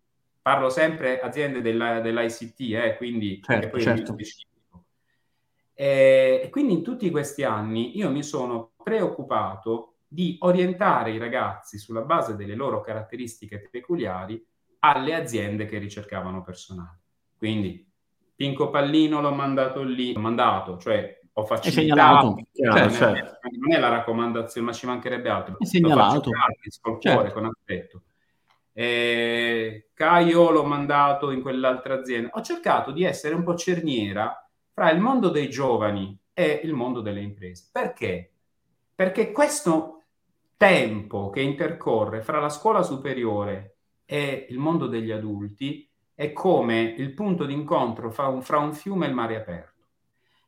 parlo 0.43 0.69
sempre 0.69 1.21
aziende 1.21 1.61
della, 1.61 2.01
dell'ICT, 2.01 2.59
eh, 2.73 2.97
quindi 2.97 3.41
certo, 3.41 3.79
certo. 3.79 4.15
E 5.73 6.49
quindi 6.51 6.73
in 6.73 6.83
tutti 6.83 7.09
questi 7.09 7.43
anni 7.43 7.97
io 7.97 8.11
mi 8.11 8.21
sono 8.21 8.73
preoccupato 8.83 9.95
di 10.05 10.37
orientare 10.41 11.11
i 11.11 11.17
ragazzi 11.17 11.79
sulla 11.79 12.01
base 12.01 12.35
delle 12.35 12.55
loro 12.55 12.81
caratteristiche 12.81 13.67
peculiari 13.71 14.45
alle 14.79 15.15
aziende 15.15 15.65
che 15.65 15.79
ricercavano 15.79 16.43
personale. 16.43 16.99
Quindi 17.37 17.89
Pinco 18.35 18.69
Pallino 18.69 19.21
l'ho 19.21 19.33
mandato 19.33 19.81
lì, 19.81 20.11
l'ho 20.11 20.19
mandato, 20.19 20.77
cioè 20.77 21.21
ho 21.35 21.45
facilitato, 21.45 22.35
certo, 22.51 22.93
certo. 22.93 23.39
non 23.57 23.71
è 23.71 23.79
la 23.79 23.89
raccomandazione, 23.89 24.67
ma 24.67 24.73
ci 24.73 24.85
mancherebbe 24.85 25.29
altro. 25.29 25.57
È 25.57 25.65
segnalato. 25.65 26.29
Gratis, 26.29 26.79
col 26.79 26.99
cuore, 26.99 27.29
certo. 27.29 27.33
con 27.33 27.45
affetto. 27.45 28.01
Eh, 28.73 29.89
Caio 29.93 30.49
l'ho 30.49 30.65
mandato 30.65 31.31
in 31.31 31.41
quell'altra 31.41 31.93
azienda. 31.93 32.31
Ho 32.33 32.41
cercato 32.41 32.91
di 32.91 33.03
essere 33.03 33.35
un 33.35 33.43
po' 33.43 33.55
cerniera 33.55 34.35
fra 34.71 34.89
il 34.89 34.99
mondo 34.99 35.29
dei 35.29 35.49
giovani 35.49 36.17
e 36.33 36.61
il 36.63 36.73
mondo 36.73 37.01
delle 37.01 37.21
imprese. 37.21 37.69
Perché? 37.71 38.31
Perché 38.95 39.31
questo 39.31 40.01
tempo 40.57 41.29
che 41.29 41.41
intercorre 41.41 42.21
fra 42.21 42.39
la 42.39 42.49
scuola 42.49 42.81
superiore 42.81 43.77
e 44.05 44.47
il 44.49 44.57
mondo 44.57 44.87
degli 44.87 45.11
adulti 45.11 45.87
è 46.15 46.31
come 46.33 46.81
il 46.97 47.13
punto 47.13 47.45
d'incontro 47.45 48.11
fra 48.11 48.27
un, 48.27 48.41
fra 48.41 48.57
un 48.57 48.73
fiume 48.73 49.05
e 49.05 49.09
il 49.09 49.15
mare 49.15 49.35
aperto. 49.35 49.71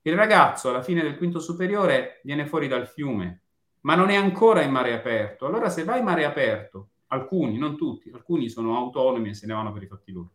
Il 0.02 0.16
ragazzo 0.16 0.70
alla 0.70 0.84
fine 0.84 1.02
del 1.02 1.18
quinto 1.18 1.40
superiore 1.40 2.22
viene 2.24 2.46
fuori 2.46 2.68
dal 2.68 2.88
fiume, 2.88 3.42
ma 3.82 3.96
non 3.96 4.10
è 4.10 4.16
ancora 4.16 4.62
in 4.62 4.72
mare 4.72 4.94
aperto. 4.94 5.46
Allora 5.46 5.70
se 5.70 5.84
vai 5.84 6.00
in 6.00 6.06
mare 6.06 6.26
aperto 6.26 6.90
alcuni, 7.16 7.58
non 7.58 7.76
tutti, 7.76 8.12
alcuni 8.14 8.50
sono 8.50 8.78
autonomi 8.78 9.30
e 9.30 9.34
se 9.34 9.48
ne 9.48 9.54
vanno 9.54 9.74
per 9.74 9.84
i 9.84 9.88
fatti 9.88 10.12
loro. 10.12 10.32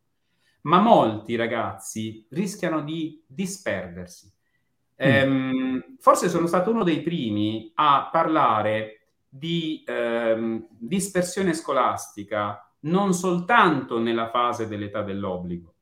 Ma 0.62 0.80
molti 0.80 1.36
ragazzi 1.36 2.26
rischiano 2.30 2.82
di 2.82 3.22
disperdersi. 3.26 4.26
Mm. 4.26 5.06
Ehm, 5.06 5.96
forse 5.98 6.28
sono 6.28 6.46
stato 6.46 6.70
uno 6.70 6.84
dei 6.84 7.00
primi 7.00 7.70
a 7.74 8.08
parlare 8.12 9.00
di 9.28 9.82
ehm, 9.86 10.66
dispersione 10.70 11.54
scolastica 11.54 12.64
non 12.80 13.12
soltanto 13.12 13.98
nella 13.98 14.28
fase 14.28 14.66
dell'età 14.66 15.02
dell'obbligo, 15.02 15.74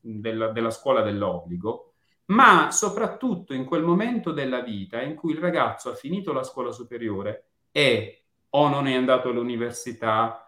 della, 0.00 0.48
della 0.48 0.70
scuola 0.70 1.02
dell'obbligo, 1.02 1.92
ma 2.26 2.70
soprattutto 2.70 3.54
in 3.54 3.64
quel 3.64 3.82
momento 3.82 4.32
della 4.32 4.60
vita 4.60 5.00
in 5.00 5.14
cui 5.14 5.32
il 5.32 5.38
ragazzo 5.38 5.90
ha 5.90 5.94
finito 5.94 6.32
la 6.32 6.42
scuola 6.42 6.72
superiore 6.72 7.44
e 7.72 8.24
o 8.50 8.68
non 8.68 8.86
è 8.86 8.94
andato 8.94 9.30
all'università 9.30 10.41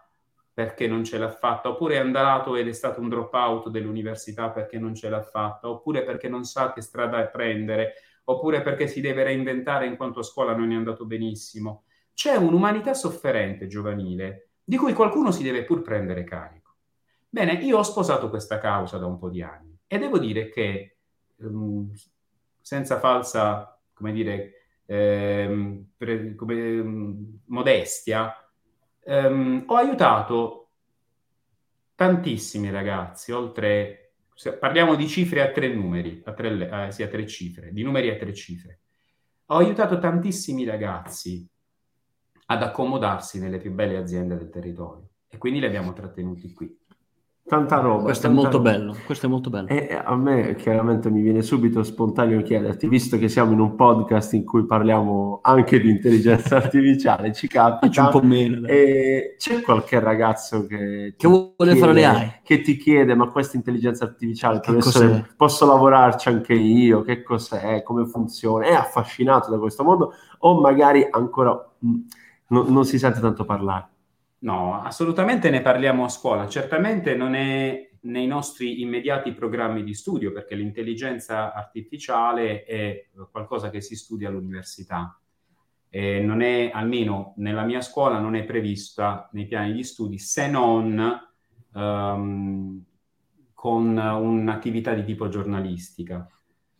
perché 0.55 0.87
non 0.87 1.03
ce 1.03 1.17
l'ha 1.17 1.29
fatta, 1.29 1.67
oppure 1.67 1.95
è 1.95 1.97
andato 1.97 2.55
ed 2.55 2.69
è 2.69 2.71
stato 2.71 3.01
un 3.01 3.09
drop 3.09 3.33
out 3.33 3.67
dell'università 3.67 4.51
perché 4.51 4.79
non 4.79 4.95
ce 4.95 5.09
l'ha 5.09 5.21
fatta, 5.21 5.69
oppure 5.69 6.05
perché 6.05 6.29
non 6.29 6.45
sa 6.45 6.71
che 6.71 6.79
strada 6.79 7.27
prendere, 7.27 7.95
oppure 8.23 8.61
perché 8.61 8.87
si 8.87 9.01
deve 9.01 9.23
reinventare 9.23 9.85
in 9.85 9.97
quanto 9.97 10.21
a 10.21 10.23
scuola 10.23 10.55
non 10.55 10.71
è 10.71 10.75
andato 10.75 11.05
benissimo. 11.05 11.83
C'è 12.13 12.37
un'umanità 12.37 12.93
sofferente 12.93 13.67
giovanile 13.67 14.51
di 14.63 14.77
cui 14.77 14.93
qualcuno 14.93 15.29
si 15.31 15.43
deve 15.43 15.65
pur 15.65 15.81
prendere 15.81 16.23
carico. 16.23 16.77
Bene, 17.27 17.55
io 17.55 17.79
ho 17.79 17.83
sposato 17.83 18.29
questa 18.29 18.57
causa 18.57 18.97
da 18.97 19.07
un 19.07 19.17
po' 19.17 19.29
di 19.29 19.41
anni 19.41 19.77
e 19.85 19.97
devo 19.97 20.17
dire 20.17 20.47
che, 20.47 20.99
um, 21.39 21.91
senza 22.61 22.97
falsa, 22.97 23.77
come 23.93 24.13
dire, 24.13 24.53
ehm, 24.85 25.85
pre, 25.97 26.33
come, 26.33 26.79
um, 26.79 27.39
modestia, 27.47 28.33
ehm, 29.05 29.63
ho 29.67 29.75
aiutato 29.75 30.69
tantissimi 31.95 32.69
ragazzi, 32.71 33.31
oltre 33.31 34.13
parliamo 34.59 34.95
di 34.95 35.07
cifre 35.07 35.41
a 35.41 35.51
tre 35.51 35.73
numeri, 35.73 36.21
a 36.25 36.33
tre, 36.33 36.87
eh, 36.87 36.91
sì, 36.91 37.03
a 37.03 37.07
tre 37.07 37.25
cifre, 37.25 37.71
di 37.71 37.83
numeri 37.83 38.09
a 38.09 38.17
tre 38.17 38.33
cifre. 38.33 38.79
Ho 39.47 39.57
aiutato 39.57 39.97
tantissimi 39.99 40.65
ragazzi 40.65 41.47
ad 42.47 42.61
accomodarsi 42.61 43.39
nelle 43.39 43.59
più 43.59 43.71
belle 43.71 43.97
aziende 43.97 44.35
del 44.35 44.49
territorio 44.49 45.09
e 45.27 45.37
quindi 45.37 45.59
li 45.59 45.65
abbiamo 45.65 45.93
trattenuti 45.93 46.51
qui. 46.53 46.77
Tanta 47.47 47.79
roba. 47.79 48.05
Questo 48.05 48.23
tanta 48.25 48.39
è 48.39 48.41
molto 48.41 48.57
roba. 48.57 48.71
bello. 48.71 48.95
Questo 49.05 49.27
è 49.27 49.29
molto 49.29 49.51
bello. 49.51 49.67
E 49.67 50.01
a 50.03 50.15
me 50.15 50.55
chiaramente 50.55 51.11
mi 51.11 51.21
viene 51.21 51.43
subito 51.43 51.83
spontaneo 51.83 52.41
chiederti, 52.41 52.87
visto 52.87 53.19
che 53.19 53.29
siamo 53.29 53.51
in 53.51 53.59
un 53.59 53.75
podcast 53.75 54.33
in 54.33 54.43
cui 54.43 54.65
parliamo 54.65 55.41
anche 55.43 55.79
di 55.79 55.91
intelligenza 55.91 56.55
artificiale, 56.57 57.33
ci 57.33 57.47
capita. 57.47 58.05
un 58.05 58.09
po' 58.09 58.23
meno. 58.23 58.65
E 58.67 59.35
c'è 59.37 59.61
qualche 59.61 59.99
ragazzo 59.99 60.65
che, 60.65 61.13
che 61.15 61.27
vuole 61.27 61.53
chiede, 61.57 61.79
fare 61.79 61.93
le 61.93 62.05
AI. 62.05 62.31
Che 62.41 62.61
ti 62.61 62.77
chiede, 62.77 63.13
ma 63.13 63.29
questa 63.29 63.57
intelligenza 63.57 64.05
artificiale, 64.05 64.59
posso 65.37 65.67
lavorarci 65.67 66.29
anche 66.29 66.53
io? 66.53 67.03
Che 67.03 67.21
cos'è? 67.21 67.83
Come 67.83 68.07
funziona? 68.07 68.65
È 68.65 68.73
affascinato 68.73 69.51
da 69.51 69.59
questo 69.59 69.83
mondo 69.83 70.13
o 70.39 70.59
magari 70.59 71.07
ancora 71.11 71.51
mh, 71.77 71.89
mm, 71.89 71.99
no, 72.47 72.65
non 72.67 72.85
si 72.85 72.97
sente 72.97 73.19
tanto 73.19 73.45
parlare? 73.45 73.89
No, 74.39 74.81
assolutamente 74.81 75.49
ne 75.49 75.61
parliamo 75.61 76.03
a 76.03 76.09
scuola. 76.09 76.47
Certamente 76.47 77.15
non 77.15 77.33
è 77.33 77.89
nei 78.01 78.27
nostri 78.27 78.81
immediati 78.81 79.31
programmi 79.33 79.83
di 79.83 79.93
studio, 79.93 80.31
perché 80.31 80.55
l'intelligenza 80.55 81.53
artificiale 81.53 82.63
è 82.63 83.07
qualcosa 83.31 83.69
che 83.69 83.81
si 83.81 83.95
studia 83.95 84.29
all'università. 84.29 85.19
E 85.89 86.19
non 86.19 86.41
è, 86.41 86.69
almeno 86.73 87.33
nella 87.37 87.63
mia 87.63 87.81
scuola, 87.81 88.19
non 88.19 88.35
è 88.35 88.43
prevista 88.43 89.29
nei 89.31 89.45
piani 89.45 89.73
di 89.73 89.83
studi 89.83 90.19
se 90.19 90.47
non 90.49 91.19
um, 91.73 92.83
con 93.53 93.97
un'attività 93.97 94.93
di 94.93 95.03
tipo 95.03 95.27
giornalistica. 95.29 96.29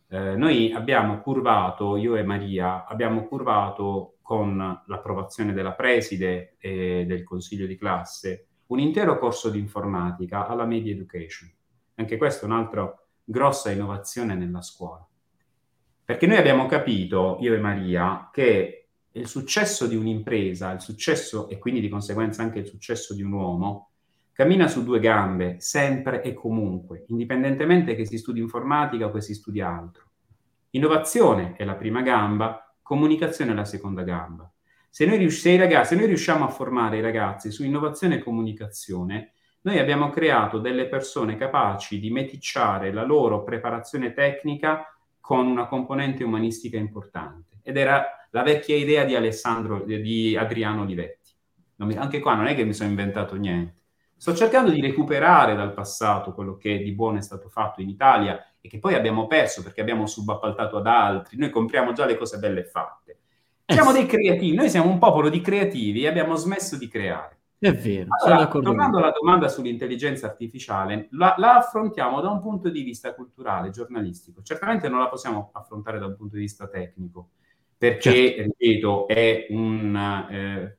Eh, 0.08 0.36
noi 0.36 0.72
abbiamo 0.72 1.20
curvato, 1.20 1.96
io 1.96 2.14
e 2.14 2.22
Maria, 2.22 2.84
abbiamo 2.86 3.24
curvato 3.24 4.15
con 4.26 4.82
l'approvazione 4.86 5.52
della 5.52 5.74
preside 5.74 6.56
e 6.58 7.04
del 7.06 7.22
consiglio 7.22 7.64
di 7.64 7.76
classe, 7.76 8.48
un 8.66 8.80
intero 8.80 9.20
corso 9.20 9.50
di 9.50 9.60
informatica 9.60 10.48
alla 10.48 10.66
media 10.66 10.92
education. 10.92 11.48
Anche 11.94 12.16
questa 12.16 12.42
è 12.42 12.48
un'altra 12.48 12.92
grossa 13.22 13.70
innovazione 13.70 14.34
nella 14.34 14.62
scuola. 14.62 15.06
Perché 16.04 16.26
noi 16.26 16.38
abbiamo 16.38 16.66
capito, 16.66 17.38
io 17.40 17.54
e 17.54 17.60
Maria, 17.60 18.28
che 18.32 18.88
il 19.12 19.28
successo 19.28 19.86
di 19.86 19.94
un'impresa, 19.94 20.72
il 20.72 20.80
successo 20.80 21.48
e 21.48 21.58
quindi 21.58 21.80
di 21.80 21.88
conseguenza 21.88 22.42
anche 22.42 22.58
il 22.58 22.66
successo 22.66 23.14
di 23.14 23.22
un 23.22 23.30
uomo, 23.30 23.90
cammina 24.32 24.66
su 24.66 24.82
due 24.82 24.98
gambe, 24.98 25.60
sempre 25.60 26.20
e 26.24 26.34
comunque, 26.34 27.04
indipendentemente 27.06 27.94
che 27.94 28.04
si 28.04 28.18
studi 28.18 28.40
informatica 28.40 29.06
o 29.06 29.12
che 29.12 29.20
si 29.20 29.34
studi 29.34 29.60
altro. 29.60 30.02
Innovazione 30.70 31.54
è 31.54 31.64
la 31.64 31.76
prima 31.76 32.02
gamba, 32.02 32.65
comunicazione 32.86 33.50
è 33.50 33.54
la 33.54 33.64
seconda 33.64 34.02
gamba. 34.02 34.48
Se 34.88 35.06
noi, 35.06 35.28
se, 35.30 35.56
ragazzi, 35.56 35.88
se 35.88 35.96
noi 35.96 36.06
riusciamo 36.06 36.44
a 36.44 36.48
formare 36.48 36.98
i 36.98 37.00
ragazzi 37.00 37.50
su 37.50 37.64
innovazione 37.64 38.14
e 38.14 38.18
comunicazione, 38.20 39.32
noi 39.62 39.80
abbiamo 39.80 40.08
creato 40.10 40.60
delle 40.60 40.86
persone 40.86 41.36
capaci 41.36 41.98
di 41.98 42.10
meticciare 42.10 42.92
la 42.92 43.02
loro 43.02 43.42
preparazione 43.42 44.12
tecnica 44.12 44.86
con 45.20 45.48
una 45.48 45.66
componente 45.66 46.22
umanistica 46.22 46.76
importante. 46.76 47.58
Ed 47.62 47.76
era 47.76 48.06
la 48.30 48.44
vecchia 48.44 48.76
idea 48.76 49.04
di 49.04 49.16
Alessandro, 49.16 49.80
di 49.80 50.36
Adriano 50.36 50.82
Olivetti. 50.82 51.32
Anche 51.96 52.20
qua 52.20 52.34
non 52.34 52.46
è 52.46 52.54
che 52.54 52.64
mi 52.64 52.72
sono 52.72 52.90
inventato 52.90 53.34
niente. 53.34 53.80
Sto 54.16 54.32
cercando 54.32 54.70
di 54.70 54.80
recuperare 54.80 55.56
dal 55.56 55.74
passato 55.74 56.32
quello 56.32 56.56
che 56.56 56.78
di 56.78 56.92
buono 56.92 57.18
è 57.18 57.22
stato 57.22 57.48
fatto 57.48 57.80
in 57.80 57.88
Italia 57.88 58.40
e 58.66 58.68
che 58.68 58.78
poi 58.78 58.94
abbiamo 58.94 59.26
perso 59.26 59.62
perché 59.62 59.80
abbiamo 59.80 60.06
subappaltato 60.06 60.76
ad 60.76 60.86
altri. 60.86 61.38
Noi 61.38 61.50
compriamo 61.50 61.92
già 61.92 62.04
le 62.04 62.16
cose 62.16 62.38
belle 62.38 62.64
fatte. 62.64 63.18
Eh 63.64 63.72
siamo 63.72 63.92
dei 63.92 64.06
creativi, 64.06 64.54
noi 64.54 64.68
siamo 64.68 64.90
un 64.90 64.98
popolo 64.98 65.28
di 65.28 65.40
creativi 65.40 66.04
e 66.04 66.08
abbiamo 66.08 66.34
smesso 66.36 66.76
di 66.76 66.88
creare. 66.88 67.34
È 67.58 67.72
vero, 67.72 68.08
allora, 68.22 68.46
tornando 68.48 68.98
alla 68.98 69.10
domanda 69.10 69.48
sull'intelligenza 69.48 70.26
artificiale, 70.26 71.08
la, 71.12 71.34
la, 71.38 71.56
affrontiamo 71.56 72.20
da 72.20 72.28
un 72.28 72.40
punto 72.40 72.68
di 72.68 72.82
vista 72.82 73.14
culturale, 73.14 73.70
giornalistico. 73.70 74.42
Certamente 74.42 74.88
non 74.90 74.98
la 74.98 75.08
possiamo 75.08 75.50
affrontare 75.52 75.98
da 75.98 76.06
un 76.06 76.16
punto 76.16 76.34
di 76.34 76.42
vista 76.42 76.68
tecnico, 76.68 77.30
perché, 77.76 78.34
certo. 78.34 78.42
ripeto, 78.42 79.08
è 79.08 79.46
un, 79.50 80.26
eh, 80.30 80.78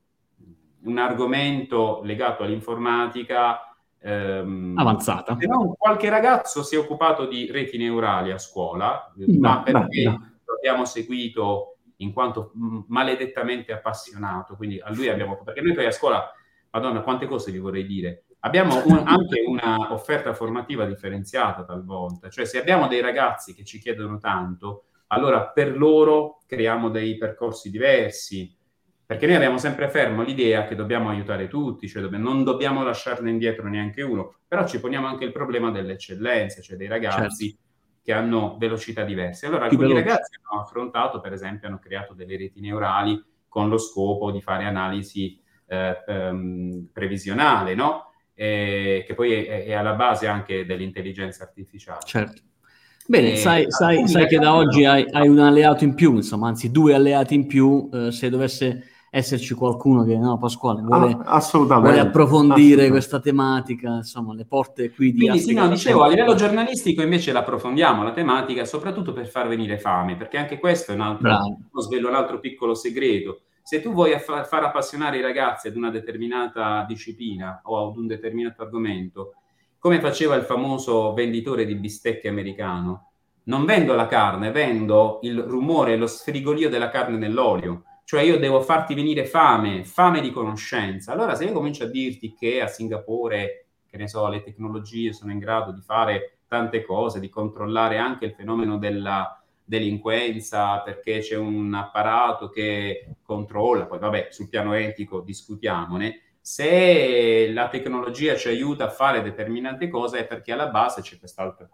un 0.84 0.98
argomento 1.00 2.02
legato 2.04 2.44
all'informatica 2.44 3.67
ehm, 4.00 4.76
avanzata. 4.78 5.38
Non 5.40 5.76
qualche 5.78 6.10
ragazzo 6.10 6.64
si 6.64 6.76
è 6.76 6.78
occupato 6.78 7.26
di 7.26 7.52
reti 7.52 7.78
neurali 7.78 8.32
a 8.32 8.38
scuola, 8.38 9.12
no, 9.16 9.40
ma 9.40 9.62
perché 9.64 10.04
no, 10.04 10.12
no. 10.12 10.32
lo 10.46 10.54
abbiamo 10.56 10.86
seguito 10.86 11.78
in 11.98 12.14
quanto 12.14 12.52
maledettamente 12.88 13.74
appassionato, 13.74 14.56
quindi 14.56 14.80
a 14.80 14.94
lui 14.94 15.10
abbiamo... 15.10 15.42
perché 15.44 15.62
noi 15.62 15.74
poi 15.74 15.86
a 15.86 15.92
scuola, 15.92 16.32
madonna, 16.72 17.02
quante 17.02 17.28
cose 17.28 17.52
vi 17.52 17.58
vorrei 17.58 17.86
dire, 17.86 18.26
abbiamo 18.42 18.84
un, 18.86 19.02
anche 19.06 19.44
una 19.46 19.92
offerta 19.94 20.34
formativa 20.34 20.86
differenziata 20.86 21.64
talvolta, 21.64 22.30
cioè 22.30 22.46
se 22.46 22.60
abbiamo 22.60 22.88
dei 22.88 23.02
ragazzi 23.02 23.54
che 23.54 23.64
ci 23.64 23.80
chiedono 23.80 24.20
tanto, 24.20 24.84
allora 25.08 25.48
per 25.48 25.76
loro 25.76 26.42
creiamo 26.46 26.90
dei 26.90 27.18
percorsi 27.18 27.70
diversi, 27.70 28.56
perché 29.08 29.26
noi 29.26 29.38
abbiamo 29.38 29.58
sempre 29.58 29.90
fermo 29.90 30.22
l'idea 30.22 30.66
che 30.66 30.76
dobbiamo 30.76 31.08
aiutare 31.08 31.48
tutti, 31.48 31.88
cioè 31.88 32.02
dobbiamo, 32.02 32.30
non 32.30 32.44
dobbiamo 32.44 32.84
lasciarne 32.84 33.30
indietro 33.30 33.70
neanche 33.70 34.02
uno, 34.02 34.40
però 34.46 34.68
ci 34.68 34.82
poniamo 34.82 35.08
anche 35.08 35.24
il 35.24 35.32
problema 35.32 35.72
dell'eccellenza, 35.72 36.60
cioè 36.60 36.76
dei 36.76 36.90
ragazzi 36.90 37.52
certo. 37.52 37.64
che 38.04 38.12
hanno 38.12 38.58
velocità 38.60 39.06
diverse. 39.06 39.46
Allora 39.46 39.64
alcuni 39.64 39.94
ragazzi 39.94 40.38
hanno 40.42 40.62
affrontato, 40.62 41.22
per 41.22 41.32
esempio, 41.32 41.70
hanno 41.70 41.80
creato 41.80 42.14
delle 42.14 42.36
reti 42.36 42.60
neurali 42.60 43.24
con 43.48 43.70
lo 43.70 43.78
scopo 43.78 44.30
di 44.30 44.42
fare 44.42 44.66
analisi 44.66 45.40
eh, 45.68 46.04
ehm, 46.06 46.90
previsionale, 46.92 47.76
no? 47.76 48.12
E, 48.34 49.06
che 49.08 49.14
poi 49.14 49.32
è, 49.32 49.64
è, 49.68 49.74
alla 49.74 49.94
base 49.94 50.28
anche 50.28 50.66
dell'intelligenza 50.66 51.44
artificiale. 51.44 52.02
Certo. 52.04 52.42
Bene, 53.08 53.32
e, 53.32 53.36
sai, 53.38 53.72
sai, 53.72 54.06
sai 54.06 54.28
che 54.28 54.38
da 54.38 54.54
oggi 54.54 54.84
hai, 54.84 55.06
hai, 55.10 55.30
un 55.30 55.40
alleato 55.40 55.86
in 55.86 55.94
più, 55.94 56.14
insomma, 56.16 56.50
anzi 56.50 56.72
due 56.72 56.94
alleati 56.94 57.36
in 57.36 57.48
più, 57.48 57.90
eh, 57.94 58.12
se 58.12 58.30
dovesse 58.30 58.96
esserci 59.10 59.54
qualcuno 59.54 60.04
che, 60.04 60.18
no, 60.18 60.38
Pasquale, 60.38 60.82
vuole, 60.82 61.18
ah, 61.24 61.40
vuole 61.80 62.00
approfondire 62.00 62.90
questa 62.90 63.20
tematica, 63.20 63.96
insomma, 63.96 64.34
le 64.34 64.46
porte 64.46 64.92
qui 64.92 65.12
di... 65.12 65.20
Quindi 65.20 65.40
sì, 65.40 65.54
no, 65.54 65.68
dicevo, 65.68 66.04
a 66.04 66.10
livello 66.10 66.36
giornalistico 66.36 67.02
invece 67.02 67.32
l'approfondiamo 67.32 68.04
la 68.04 68.12
tematica, 68.12 68.66
soprattutto 68.66 69.14
per 69.14 69.28
far 69.28 69.48
venire 69.48 69.78
fame, 69.78 70.18
perché 70.18 70.38
anche 70.38 70.60
questo 70.60 70.92
è 70.92 70.96
un 70.96 71.02
altro, 71.02 71.58
svelo 71.80 72.10
un 72.10 72.16
altro 72.16 72.40
piccolo 72.40 72.76
segreto. 72.76 73.42
Se 73.62 73.82
tu 73.82 73.92
vuoi 73.92 74.18
far, 74.20 74.46
far 74.48 74.64
appassionare 74.64 75.18
i 75.18 75.22
ragazzi 75.22 75.68
ad 75.68 75.76
una 75.76 75.90
determinata 75.90 76.86
disciplina 76.88 77.62
o 77.64 77.90
ad 77.90 77.98
un 77.98 78.08
determinato 78.08 78.62
argomento, 78.62 79.34
come 79.80 80.00
faceva 80.00 80.36
il 80.36 80.44
famoso 80.44 81.14
venditore 81.14 81.66
di 81.66 81.76
bistecche 81.76 82.28
americano, 82.28 83.12
non 83.44 83.64
vendo 83.66 83.94
la 83.94 84.08
carne, 84.08 84.52
vendo 84.52 85.20
il 85.22 85.42
rumore, 85.42 85.96
lo 85.96 86.08
sfrigolio 86.08 86.70
della 86.70 86.90
carne 86.90 87.18
nell'olio 87.18 87.84
cioè 88.08 88.22
io 88.22 88.40
devo 88.40 88.62
farti 88.62 88.94
venire 88.94 89.26
fame, 89.26 89.84
fame 89.84 90.22
di 90.22 90.32
conoscenza. 90.32 91.12
Allora 91.12 91.36
se 91.36 91.44
io 91.44 91.52
comincio 91.52 91.84
a 91.84 91.88
dirti 91.88 92.34
che 92.34 92.62
a 92.62 92.68
Singapore, 92.68 93.66
che 93.86 93.98
ne 93.98 94.08
so, 94.08 94.30
le 94.30 94.42
tecnologie 94.42 95.12
sono 95.12 95.34
in 95.34 95.40
grado 95.40 95.74
di 95.74 95.82
fare 95.82 96.38
tante 96.48 96.86
cose, 96.86 97.20
di 97.20 97.28
controllare 97.28 97.98
anche 97.98 98.24
il 98.24 98.32
fenomeno 98.32 98.78
della 98.78 99.44
delinquenza 99.62 100.80
perché 100.84 101.20
c'è 101.20 101.36
un 101.36 101.74
apparato 101.74 102.48
che 102.48 103.16
controlla, 103.24 103.88
poi 103.88 104.00
vabbè, 104.00 104.30
sul 104.32 104.48
piano 104.48 104.72
etico 104.72 105.20
discutiamone, 105.20 106.22
se 106.40 107.52
la 107.52 107.68
tecnologia 107.68 108.38
ci 108.38 108.48
aiuta 108.48 108.86
a 108.86 108.90
fare 108.90 109.22
determinate 109.22 109.90
cose 109.90 110.20
è 110.20 110.26
perché 110.26 110.54
alla 110.54 110.70
base 110.70 111.02
c'è, 111.02 111.18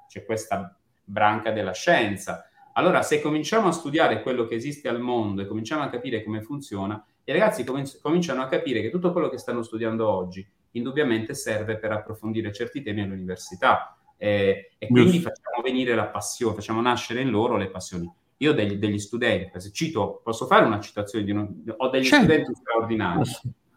c'è 0.07 0.25
questa 0.25 0.75
branca 1.03 1.51
della 1.51 1.73
scienza 1.73 2.47
allora, 2.73 3.01
se 3.01 3.21
cominciamo 3.21 3.67
a 3.67 3.71
studiare 3.71 4.21
quello 4.21 4.45
che 4.45 4.55
esiste 4.55 4.87
al 4.87 4.99
mondo 4.99 5.41
e 5.41 5.47
cominciamo 5.47 5.83
a 5.83 5.89
capire 5.89 6.23
come 6.23 6.41
funziona, 6.41 7.03
i 7.23 7.31
ragazzi 7.31 7.63
cominci- 7.63 7.99
cominciano 8.01 8.41
a 8.41 8.47
capire 8.47 8.81
che 8.81 8.89
tutto 8.89 9.11
quello 9.11 9.29
che 9.29 9.37
stanno 9.37 9.63
studiando 9.63 10.07
oggi 10.07 10.45
indubbiamente 10.71 11.33
serve 11.35 11.77
per 11.77 11.91
approfondire 11.91 12.51
certi 12.51 12.81
temi 12.81 13.01
all'università. 13.01 13.97
Eh, 14.17 14.71
e 14.77 14.87
quindi 14.87 15.19
facciamo 15.19 15.61
venire 15.63 15.95
la 15.95 16.07
passione, 16.07 16.55
facciamo 16.55 16.81
nascere 16.81 17.21
in 17.21 17.29
loro 17.29 17.57
le 17.57 17.69
passioni. 17.69 18.11
Io 18.37 18.51
ho 18.51 18.53
degli, 18.53 18.75
degli 18.75 18.99
studenti, 18.99 19.71
cito, 19.71 20.21
posso 20.23 20.45
fare 20.47 20.65
una 20.65 20.79
citazione 20.79 21.23
di 21.23 21.31
uno, 21.31 21.47
ho 21.77 21.89
degli 21.89 22.05
certo. 22.05 22.25
studenti 22.25 22.53
straordinari. 22.55 23.21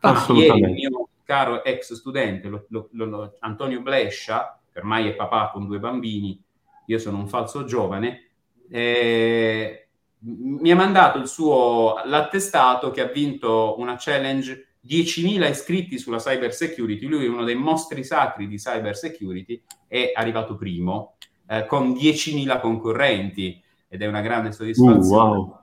Ah, 0.01 0.27
ieri 0.31 0.61
il 0.61 0.71
mio 0.73 1.09
caro 1.25 1.65
ex 1.65 1.93
studente, 1.95 2.49
lo, 2.49 2.67
lo, 2.69 2.89
lo, 2.93 3.37
Antonio 3.41 3.81
Blescia, 3.81 4.61
ormai 4.75 5.09
è 5.09 5.15
papà 5.15 5.51
con 5.53 5.67
due 5.67 5.79
bambini, 5.79 6.41
io 6.87 6.99
sono 6.99 7.19
un 7.19 7.29
falso 7.29 7.65
giovane, 7.65 8.26
eh, 8.71 9.89
mi 10.21 10.71
ha 10.71 10.77
mandato 10.77 11.19
il 11.19 11.29
suo 11.29 12.01
l'attestato 12.05 12.91
che 12.91 13.01
ha 13.01 13.07
vinto 13.07 13.77
una 13.79 13.97
challenge 13.99 14.77
10.000 14.87 15.49
iscritti 15.49 15.99
sulla 15.99 16.19
cyber 16.19 16.55
security. 16.55 17.07
Lui 17.07 17.27
è 17.27 17.29
uno 17.29 17.45
dei 17.45 17.55
mostri 17.55 18.05
sacri 18.05 18.47
di 18.47 18.57
cyber 18.57 18.97
security, 18.97 19.63
è 19.87 20.13
arrivato 20.15 20.57
primo 20.57 21.17
eh, 21.49 21.67
con 21.67 21.93
10.000 21.93 22.61
concorrenti 22.61 23.63
ed 23.89 24.03
è 24.03 24.07
una 24.07 24.21
grande 24.21 24.53
soddisfazione. 24.53 25.07
Uh, 25.07 25.39
wow. 25.39 25.61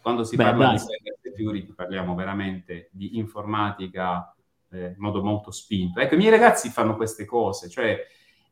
Quando 0.00 0.24
si 0.24 0.36
Beh, 0.36 0.44
parla 0.44 0.66
dai. 0.66 0.76
di 0.76 0.82
cyber 0.82 1.18
security 1.22 1.72
parliamo 1.72 2.14
veramente 2.14 2.90
di 2.92 3.16
informatica 3.16 4.34
eh, 4.70 4.86
in 4.88 4.94
modo 4.98 5.22
molto 5.22 5.50
spinto. 5.50 6.00
Ecco, 6.00 6.14
i 6.14 6.18
miei 6.18 6.30
ragazzi 6.30 6.68
fanno 6.68 6.96
queste 6.96 7.24
cose, 7.24 7.68
cioè 7.68 7.98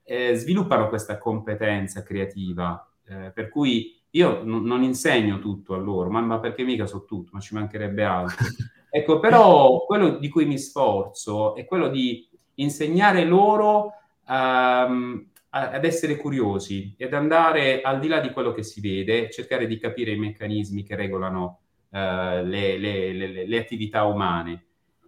eh, 0.04 0.34
sviluppano 0.34 0.88
questa 0.88 1.18
competenza 1.18 2.02
creativa 2.02 2.86
eh, 3.06 3.30
per 3.32 3.48
cui 3.48 4.00
io 4.10 4.42
n- 4.44 4.62
non 4.62 4.82
insegno 4.82 5.38
tutto 5.38 5.74
a 5.74 5.78
loro, 5.78 6.10
ma, 6.10 6.20
ma, 6.20 6.38
perché 6.38 6.62
mica 6.64 6.86
so 6.86 7.04
tutto, 7.04 7.30
ma 7.32 7.40
ci 7.40 7.54
mancherebbe 7.54 8.04
altro. 8.04 8.46
ecco, 8.90 9.20
però 9.20 9.84
quello 9.86 10.18
di 10.18 10.28
cui 10.28 10.44
mi 10.44 10.58
sforzo 10.58 11.54
è 11.54 11.64
quello 11.64 11.88
di 11.88 12.28
insegnare 12.56 13.24
loro 13.24 13.94
um, 14.26 15.26
ad 15.54 15.84
essere 15.84 16.16
curiosi 16.16 16.94
ed 16.96 17.12
andare 17.12 17.82
al 17.82 18.00
di 18.00 18.08
là 18.08 18.20
di 18.20 18.30
quello 18.30 18.52
che 18.52 18.62
si 18.62 18.80
vede, 18.80 19.30
cercare 19.30 19.66
di 19.66 19.78
capire 19.78 20.12
i 20.12 20.18
meccanismi 20.18 20.82
che 20.82 20.96
regolano 20.96 21.60
uh, 21.90 21.96
le, 21.96 22.78
le, 22.78 23.12
le, 23.12 23.46
le 23.46 23.58
attività 23.58 24.04
umane. 24.04 24.64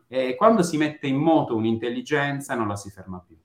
E 0.07 0.35
quando 0.35 0.63
si 0.63 0.77
mette 0.77 1.07
in 1.07 1.17
moto 1.17 1.57
un'intelligenza 1.57 2.55
non 2.55 2.69
la 2.69 2.77
si 2.77 2.91
ferma 2.91 3.23
più. 3.27 3.37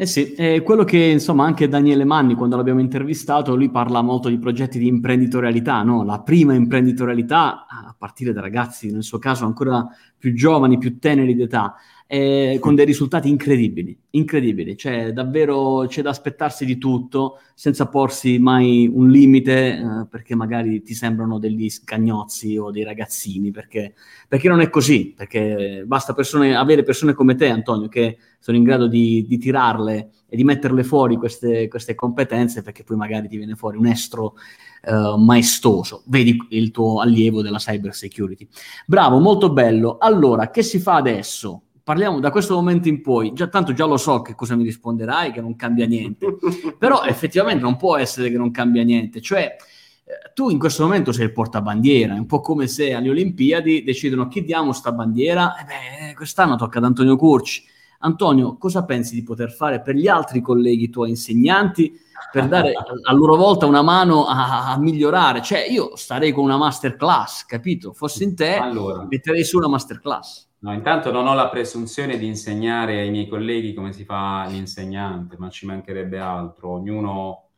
Eh 0.00 0.06
sì, 0.06 0.32
è 0.34 0.62
quello 0.62 0.84
che 0.84 0.96
insomma 0.96 1.44
anche 1.44 1.66
Daniele 1.66 2.04
Manni 2.04 2.36
quando 2.36 2.54
l'abbiamo 2.54 2.78
intervistato, 2.78 3.56
lui 3.56 3.68
parla 3.68 4.00
molto 4.00 4.28
di 4.28 4.38
progetti 4.38 4.78
di 4.78 4.86
imprenditorialità, 4.86 5.82
no? 5.82 6.04
la 6.04 6.20
prima 6.20 6.54
imprenditorialità 6.54 7.66
a 7.66 7.92
partire 7.98 8.32
da 8.32 8.40
ragazzi, 8.40 8.92
nel 8.92 9.02
suo 9.02 9.18
caso 9.18 9.44
ancora 9.44 9.84
più 10.16 10.34
giovani, 10.34 10.78
più 10.78 11.00
teneri 11.00 11.34
d'età. 11.34 11.74
Eh, 12.10 12.56
con 12.58 12.74
dei 12.74 12.86
risultati 12.86 13.28
incredibili, 13.28 13.96
incredibili, 14.12 14.78
cioè 14.78 15.12
davvero 15.12 15.84
c'è 15.86 16.00
da 16.00 16.08
aspettarsi 16.08 16.64
di 16.64 16.78
tutto 16.78 17.40
senza 17.54 17.86
porsi 17.88 18.38
mai 18.38 18.90
un 18.90 19.10
limite 19.10 19.76
eh, 19.76 20.06
perché 20.08 20.34
magari 20.34 20.80
ti 20.80 20.94
sembrano 20.94 21.38
degli 21.38 21.68
scagnozzi 21.68 22.56
o 22.56 22.70
dei 22.70 22.82
ragazzini, 22.82 23.50
perché, 23.50 23.92
perché 24.26 24.48
non 24.48 24.60
è 24.60 24.70
così, 24.70 25.12
perché 25.14 25.84
basta 25.86 26.14
persone, 26.14 26.56
avere 26.56 26.82
persone 26.82 27.12
come 27.12 27.34
te 27.34 27.50
Antonio 27.50 27.88
che 27.88 28.16
sono 28.38 28.56
in 28.56 28.64
grado 28.64 28.86
di, 28.86 29.26
di 29.28 29.36
tirarle 29.36 30.10
e 30.30 30.36
di 30.36 30.44
metterle 30.44 30.84
fuori 30.84 31.16
queste, 31.16 31.68
queste, 31.68 31.94
competenze 31.94 32.62
perché 32.62 32.84
poi 32.84 32.96
magari 32.96 33.28
ti 33.28 33.36
viene 33.36 33.54
fuori 33.54 33.76
un 33.76 33.86
estro 33.86 34.34
eh, 34.82 35.14
maestoso, 35.18 36.04
vedi 36.06 36.38
il 36.50 36.70
tuo 36.70 37.00
allievo 37.00 37.42
della 37.42 37.58
cyber 37.58 37.94
security. 37.94 38.48
Bravo, 38.86 39.18
molto 39.18 39.52
bello. 39.52 39.98
Allora, 39.98 40.50
che 40.50 40.62
si 40.62 40.78
fa 40.78 40.94
adesso? 40.94 41.64
Parliamo 41.88 42.20
da 42.20 42.30
questo 42.30 42.52
momento 42.54 42.86
in 42.88 43.00
poi, 43.00 43.32
già 43.32 43.46
tanto 43.46 43.72
già 43.72 43.86
lo 43.86 43.96
so 43.96 44.20
che 44.20 44.34
cosa 44.34 44.54
mi 44.54 44.62
risponderai, 44.62 45.32
che 45.32 45.40
non 45.40 45.56
cambia 45.56 45.86
niente, 45.86 46.36
però 46.76 47.02
effettivamente 47.04 47.62
non 47.62 47.78
può 47.78 47.96
essere 47.96 48.28
che 48.28 48.36
non 48.36 48.50
cambia 48.50 48.82
niente, 48.82 49.22
cioè 49.22 49.56
eh, 50.04 50.32
tu 50.34 50.50
in 50.50 50.58
questo 50.58 50.82
momento 50.82 51.12
sei 51.12 51.24
il 51.24 51.32
portabandiera, 51.32 52.14
è 52.14 52.18
un 52.18 52.26
po' 52.26 52.40
come 52.40 52.66
se 52.66 52.92
alle 52.92 53.08
Olimpiadi 53.08 53.84
decidono 53.84 54.28
chi 54.28 54.44
diamo 54.44 54.74
sta 54.74 54.92
bandiera, 54.92 55.56
e 55.56 55.64
beh, 55.64 56.14
quest'anno 56.14 56.56
tocca 56.56 56.76
ad 56.76 56.84
Antonio 56.84 57.16
Curci. 57.16 57.64
Antonio, 58.00 58.58
cosa 58.58 58.84
pensi 58.84 59.14
di 59.14 59.22
poter 59.22 59.50
fare 59.50 59.80
per 59.80 59.94
gli 59.94 60.08
altri 60.08 60.42
colleghi 60.42 60.90
tuoi 60.90 61.08
insegnanti 61.08 61.98
per 62.30 62.48
dare 62.48 62.74
a 62.74 63.12
loro 63.14 63.34
volta 63.36 63.64
una 63.64 63.80
mano 63.80 64.26
a, 64.26 64.72
a 64.72 64.78
migliorare? 64.78 65.40
Cioè, 65.40 65.66
io 65.66 65.96
starei 65.96 66.32
con 66.32 66.44
una 66.44 66.58
masterclass, 66.58 67.46
capito? 67.46 67.94
Fossi 67.94 68.24
in 68.24 68.36
te, 68.36 68.56
allora. 68.56 69.06
metterei 69.08 69.42
su 69.42 69.56
una 69.56 69.68
masterclass. 69.68 70.47
No, 70.60 70.72
intanto 70.72 71.12
non 71.12 71.28
ho 71.28 71.34
la 71.34 71.48
presunzione 71.48 72.18
di 72.18 72.26
insegnare 72.26 72.98
ai 72.98 73.10
miei 73.10 73.28
colleghi 73.28 73.74
come 73.74 73.92
si 73.92 74.04
fa 74.04 74.44
l'insegnante, 74.48 75.36
ma 75.38 75.50
ci 75.50 75.66
mancherebbe 75.66 76.18
altro. 76.18 76.70
Ognuno, 76.70 77.50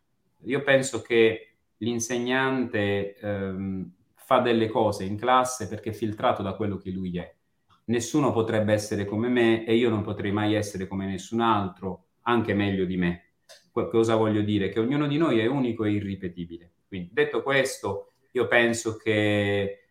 io 0.45 0.63
penso 0.63 1.01
che 1.01 1.55
l'insegnante 1.79 3.17
ehm, 3.17 3.91
fa 4.15 4.41
delle 4.41 4.69
cose 4.69 5.05
in 5.05 5.17
classe 5.17 5.67
perché 5.67 5.91
è 5.91 5.93
filtrato 5.95 6.43
da 6.43 6.53
quello 6.53 6.77
che 6.77 6.91
lui 6.91 7.17
è. 7.17 7.35
Nessuno 7.87 8.33
potrebbe 8.33 8.75
essere 8.75 9.07
come 9.07 9.29
me 9.29 9.65
e 9.65 9.75
io 9.77 9.89
non 9.89 10.03
potrei 10.03 10.31
mai 10.31 10.53
essere 10.55 10.87
come 10.87 11.07
nessun 11.07 11.41
altro, 11.41 12.09
anche 12.23 12.53
meglio 12.53 12.85
di 12.85 12.97
me. 12.99 13.25
Cosa 13.73 14.15
voglio 14.17 14.43
dire? 14.43 14.69
Che 14.69 14.79
ognuno 14.79 15.07
di 15.07 15.17
noi 15.17 15.39
è 15.39 15.47
unico 15.47 15.85
e 15.85 15.93
irripetibile. 15.93 16.71
Quindi, 16.87 17.09
detto 17.13 17.43
questo, 17.43 18.13
io 18.33 18.47
penso 18.47 18.97
che 18.97 19.85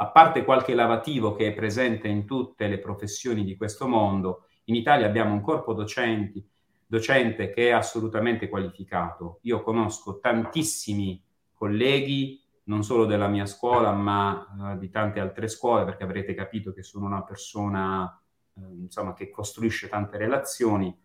a 0.00 0.10
parte 0.10 0.44
qualche 0.44 0.74
lavativo 0.74 1.34
che 1.34 1.48
è 1.48 1.54
presente 1.54 2.06
in 2.06 2.24
tutte 2.24 2.68
le 2.68 2.78
professioni 2.78 3.42
di 3.42 3.56
questo 3.56 3.88
mondo, 3.88 4.46
in 4.64 4.76
Italia 4.76 5.06
abbiamo 5.06 5.32
un 5.32 5.40
corpo 5.40 5.72
docenti, 5.74 6.46
docente 6.86 7.50
che 7.50 7.68
è 7.68 7.72
assolutamente 7.72 8.48
qualificato. 8.48 9.40
Io 9.42 9.60
conosco 9.62 10.20
tantissimi 10.20 11.20
colleghi, 11.52 12.40
non 12.64 12.84
solo 12.84 13.06
della 13.06 13.26
mia 13.26 13.46
scuola, 13.46 13.90
ma 13.92 14.74
uh, 14.74 14.78
di 14.78 14.88
tante 14.88 15.18
altre 15.18 15.48
scuole, 15.48 15.84
perché 15.84 16.04
avrete 16.04 16.32
capito 16.32 16.72
che 16.72 16.84
sono 16.84 17.06
una 17.06 17.24
persona 17.24 18.22
uh, 18.52 18.60
insomma, 18.78 19.14
che 19.14 19.30
costruisce 19.30 19.88
tante 19.88 20.16
relazioni. 20.16 20.96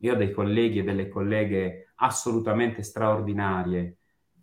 Io 0.00 0.12
ho 0.12 0.16
dei 0.16 0.30
colleghi 0.30 0.80
e 0.80 0.84
delle 0.84 1.08
colleghe 1.08 1.92
assolutamente 1.94 2.82
straordinarie 2.82 3.96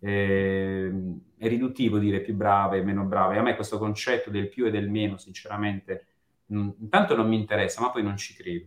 eh, 0.04 0.92
è 1.38 1.48
riduttivo 1.48 1.98
dire 1.98 2.20
più 2.20 2.34
brave 2.34 2.78
e 2.78 2.82
meno 2.82 3.04
brave. 3.04 3.38
A 3.38 3.42
me 3.42 3.54
questo 3.54 3.78
concetto 3.78 4.28
del 4.28 4.50
più 4.50 4.66
e 4.66 4.70
del 4.70 4.90
meno, 4.90 5.16
sinceramente, 5.16 6.06
mh, 6.46 6.70
intanto 6.80 7.16
non 7.16 7.26
mi 7.26 7.36
interessa, 7.36 7.80
ma 7.80 7.90
poi 7.90 8.02
non 8.02 8.18
ci 8.18 8.34
credo. 8.34 8.66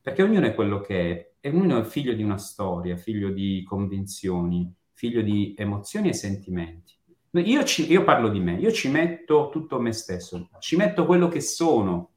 Perché 0.00 0.22
ognuno 0.22 0.46
è 0.46 0.54
quello 0.54 0.80
che 0.80 1.10
è, 1.10 1.32
e 1.40 1.50
ognuno 1.50 1.78
è 1.78 1.84
figlio 1.84 2.14
di 2.14 2.22
una 2.22 2.38
storia, 2.38 2.96
figlio 2.96 3.28
di 3.30 3.62
convinzioni, 3.68 4.72
figlio 4.94 5.20
di 5.20 5.54
emozioni 5.58 6.08
e 6.08 6.14
sentimenti. 6.14 6.96
Io, 7.32 7.62
ci, 7.64 7.90
io 7.92 8.02
parlo 8.04 8.30
di 8.30 8.40
me, 8.40 8.54
io 8.54 8.72
ci 8.72 8.90
metto 8.90 9.50
tutto 9.52 9.78
me 9.78 9.92
stesso, 9.92 10.48
ci 10.58 10.76
metto 10.76 11.04
quello 11.04 11.28
che 11.28 11.42
sono. 11.42 12.12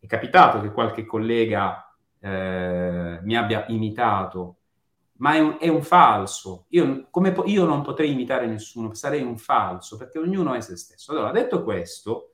È 0.00 0.06
capitato 0.06 0.60
che 0.60 0.72
qualche 0.72 1.04
collega 1.06 1.96
eh, 2.18 3.20
mi 3.22 3.36
abbia 3.36 3.64
imitato 3.68 4.57
ma 5.18 5.34
è 5.34 5.40
un, 5.40 5.56
è 5.60 5.68
un 5.68 5.82
falso. 5.82 6.66
Io, 6.70 7.06
come, 7.10 7.34
io, 7.46 7.64
non 7.64 7.82
potrei 7.82 8.12
imitare 8.12 8.46
nessuno, 8.46 8.94
sarei 8.94 9.22
un 9.22 9.36
falso, 9.36 9.96
perché 9.96 10.18
ognuno 10.18 10.54
è 10.54 10.60
se 10.60 10.76
stesso. 10.76 11.12
Allora, 11.12 11.30
detto 11.30 11.62
questo, 11.62 12.32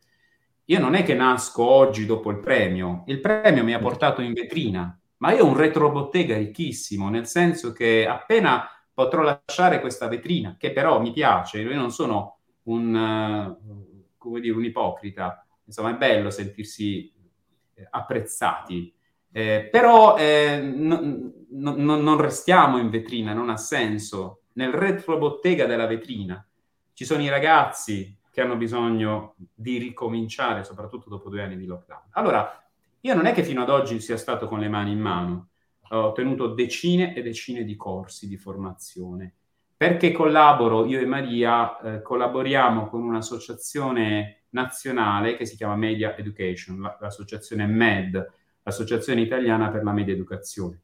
io 0.66 0.78
non 0.80 0.94
è 0.94 1.02
che 1.02 1.14
nasco 1.14 1.62
oggi 1.62 2.06
dopo 2.06 2.30
il 2.30 2.40
premio, 2.40 3.04
il 3.06 3.20
premio 3.20 3.64
mi 3.64 3.74
ha 3.74 3.78
portato 3.78 4.22
in 4.22 4.32
vetrina, 4.32 4.98
ma 5.18 5.32
io 5.32 5.44
ho 5.44 5.48
un 5.48 5.56
retrobottega 5.56 6.36
ricchissimo, 6.36 7.08
nel 7.08 7.26
senso 7.26 7.72
che 7.72 8.06
appena 8.06 8.68
potrò 8.92 9.22
lasciare 9.22 9.80
questa 9.80 10.08
vetrina, 10.08 10.56
che 10.58 10.72
però 10.72 11.00
mi 11.00 11.12
piace, 11.12 11.60
io 11.60 11.74
non 11.74 11.90
sono 11.90 12.38
un, 12.64 13.58
uh, 14.20 14.38
dire, 14.38 14.56
un 14.56 14.64
ipocrita, 14.64 15.46
insomma 15.64 15.90
è 15.90 15.96
bello 15.96 16.30
sentirsi 16.30 17.12
apprezzati, 17.90 18.94
eh, 19.36 19.68
però 19.68 20.16
eh, 20.16 20.60
no, 20.60 21.32
no, 21.50 21.74
non 21.74 22.20
restiamo 22.20 22.78
in 22.78 22.88
vetrina, 22.88 23.32
non 23.32 23.50
ha 23.50 23.56
senso. 23.56 24.42
Nel 24.52 24.70
retrobottega 24.70 25.66
della 25.66 25.86
vetrina 25.86 26.46
ci 26.92 27.04
sono 27.04 27.20
i 27.20 27.28
ragazzi 27.28 28.16
che 28.30 28.40
hanno 28.40 28.54
bisogno 28.54 29.34
di 29.52 29.78
ricominciare, 29.78 30.62
soprattutto 30.62 31.08
dopo 31.08 31.30
due 31.30 31.42
anni 31.42 31.56
di 31.56 31.66
lockdown. 31.66 32.02
Allora, 32.12 32.64
io 33.00 33.14
non 33.14 33.26
è 33.26 33.32
che 33.32 33.42
fino 33.42 33.62
ad 33.62 33.70
oggi 33.70 33.98
sia 33.98 34.16
stato 34.16 34.46
con 34.46 34.60
le 34.60 34.68
mani 34.68 34.92
in 34.92 35.00
mano, 35.00 35.48
ho 35.88 36.12
tenuto 36.12 36.54
decine 36.54 37.12
e 37.12 37.20
decine 37.20 37.64
di 37.64 37.74
corsi 37.74 38.28
di 38.28 38.36
formazione. 38.36 39.34
Perché 39.76 40.12
collaboro, 40.12 40.84
io 40.84 41.00
e 41.00 41.06
Maria 41.06 41.80
eh, 41.80 42.02
collaboriamo 42.02 42.86
con 42.86 43.02
un'associazione 43.02 44.44
nazionale 44.50 45.36
che 45.36 45.44
si 45.44 45.56
chiama 45.56 45.74
Media 45.74 46.16
Education, 46.16 46.80
l'associazione 47.00 47.66
MED, 47.66 48.42
l'Associazione 48.64 49.20
Italiana 49.20 49.70
per 49.70 49.84
la 49.84 49.92
Media 49.92 50.12
Educazione. 50.12 50.80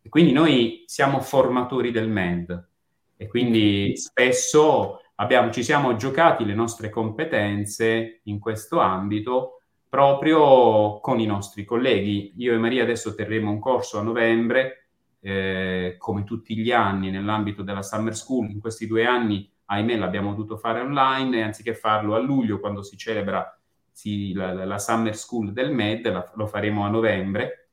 E 0.00 0.08
quindi 0.08 0.32
noi 0.32 0.84
siamo 0.86 1.20
formatori 1.20 1.90
del 1.90 2.08
MED 2.08 2.68
e 3.16 3.26
quindi 3.26 3.96
spesso 3.96 5.00
abbiamo, 5.16 5.50
ci 5.50 5.64
siamo 5.64 5.96
giocati 5.96 6.44
le 6.44 6.54
nostre 6.54 6.90
competenze 6.90 8.20
in 8.24 8.38
questo 8.38 8.78
ambito 8.80 9.62
proprio 9.88 11.00
con 11.00 11.20
i 11.20 11.26
nostri 11.26 11.64
colleghi. 11.64 12.34
Io 12.36 12.52
e 12.52 12.58
Maria 12.58 12.82
adesso 12.82 13.14
terremo 13.14 13.50
un 13.50 13.60
corso 13.60 13.98
a 13.98 14.02
novembre, 14.02 14.88
eh, 15.20 15.94
come 15.98 16.24
tutti 16.24 16.56
gli 16.56 16.72
anni, 16.72 17.10
nell'ambito 17.10 17.62
della 17.62 17.82
Summer 17.82 18.14
School. 18.14 18.50
In 18.50 18.60
questi 18.60 18.86
due 18.86 19.06
anni, 19.06 19.48
ahimè, 19.66 19.96
l'abbiamo 19.96 20.30
dovuto 20.30 20.56
fare 20.56 20.80
online 20.80 21.38
e 21.38 21.42
anziché 21.42 21.74
farlo 21.74 22.14
a 22.14 22.18
luglio, 22.18 22.60
quando 22.60 22.82
si 22.82 22.96
celebra 22.96 23.56
sì, 23.94 24.32
la, 24.32 24.52
la, 24.64 24.78
Summer 24.78 25.14
School 25.14 25.52
del 25.52 25.70
MED, 25.70 26.10
la, 26.10 26.32
lo 26.34 26.48
faremo 26.48 26.84
a 26.84 26.88
novembre, 26.88 27.68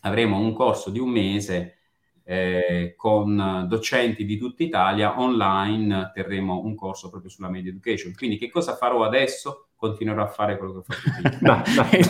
avremo 0.00 0.38
un 0.38 0.54
corso 0.54 0.88
di 0.88 0.98
un 0.98 1.10
mese 1.10 1.76
eh, 2.24 2.94
con 2.96 3.66
docenti 3.68 4.24
di 4.24 4.38
tutta 4.38 4.62
Italia, 4.62 5.20
online 5.20 6.10
terremo 6.14 6.62
un 6.64 6.74
corso 6.74 7.10
proprio 7.10 7.30
sulla 7.30 7.50
media 7.50 7.70
education. 7.70 8.14
Quindi 8.16 8.38
che 8.38 8.48
cosa 8.48 8.76
farò 8.76 9.04
adesso? 9.04 9.68
Continuerò 9.76 10.22
a 10.22 10.28
fare 10.28 10.56
quello 10.56 10.72
che 10.72 10.78
ho 10.78 10.84
fatto 10.86 11.36
prima. 11.36 11.62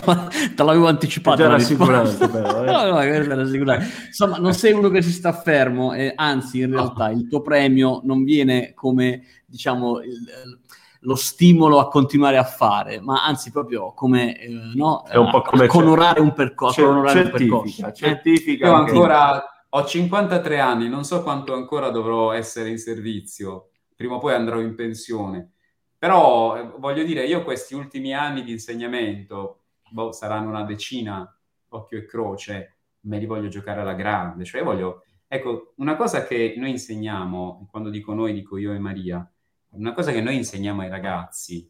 no, 0.15 0.29
Te 0.55 0.63
l'avevo 0.63 0.87
anticipato. 0.87 1.41
Già 1.41 1.49
rassicurante 1.49 2.29
però. 2.29 2.63
Eh. 2.63 2.71
no, 2.71 3.03
no, 3.03 3.77
Insomma, 4.07 4.37
non 4.37 4.53
sei 4.53 4.71
uno 4.71 4.89
che 4.89 5.01
si 5.01 5.11
sta 5.11 5.33
fermo, 5.33 5.93
eh, 5.93 6.13
anzi 6.15 6.61
in 6.61 6.71
realtà 6.71 7.09
il 7.09 7.27
tuo 7.27 7.41
premio 7.41 7.99
non 8.05 8.23
viene 8.23 8.73
come, 8.73 9.23
diciamo... 9.45 9.99
Il, 9.99 10.61
lo 11.03 11.15
stimolo 11.15 11.79
a 11.79 11.87
continuare 11.87 12.37
a 12.37 12.43
fare, 12.43 12.99
ma 12.99 13.23
anzi 13.23 13.51
proprio 13.51 13.93
come, 13.93 14.37
eh, 14.39 14.49
no, 14.75 15.03
È 15.05 15.17
un 15.17 15.29
po 15.29 15.41
come 15.41 15.67
onorare 15.69 16.19
un 16.19 16.33
percorso. 16.33 16.81
Cer- 16.81 16.89
onorare 16.89 17.23
certifica, 17.23 17.55
un 17.55 17.61
percorso. 17.61 17.87
Eh? 17.87 17.93
certifica. 17.93 18.67
Io 18.67 18.73
ancora 18.73 19.43
ho 19.69 19.85
53 19.85 20.59
anni, 20.59 20.87
non 20.87 21.03
so 21.03 21.23
quanto 21.23 21.53
ancora 21.53 21.89
dovrò 21.89 22.31
essere 22.31 22.69
in 22.69 22.77
servizio, 22.77 23.71
prima 23.95 24.15
o 24.15 24.19
poi 24.19 24.33
andrò 24.33 24.59
in 24.59 24.75
pensione. 24.75 25.53
Però 25.97 26.57
eh, 26.57 26.71
voglio 26.77 27.03
dire, 27.03 27.25
io 27.25 27.43
questi 27.43 27.73
ultimi 27.73 28.13
anni 28.13 28.43
di 28.43 28.51
insegnamento, 28.51 29.63
boh, 29.89 30.11
saranno 30.11 30.49
una 30.49 30.63
decina, 30.63 31.27
occhio 31.69 31.97
e 31.97 32.05
croce, 32.05 32.77
me 33.01 33.17
li 33.17 33.25
voglio 33.25 33.47
giocare 33.47 33.81
alla 33.81 33.93
grande. 33.93 34.45
Cioè 34.45 34.63
voglio... 34.63 35.03
Ecco, 35.27 35.73
una 35.77 35.95
cosa 35.95 36.25
che 36.25 36.53
noi 36.57 36.69
insegniamo, 36.69 37.67
quando 37.71 37.89
dico 37.89 38.13
noi, 38.13 38.33
dico 38.33 38.57
io 38.57 38.71
e 38.71 38.77
Maria, 38.77 39.27
una 39.73 39.93
cosa 39.93 40.11
che 40.11 40.21
noi 40.21 40.35
insegniamo 40.35 40.81
ai 40.81 40.89
ragazzi, 40.89 41.69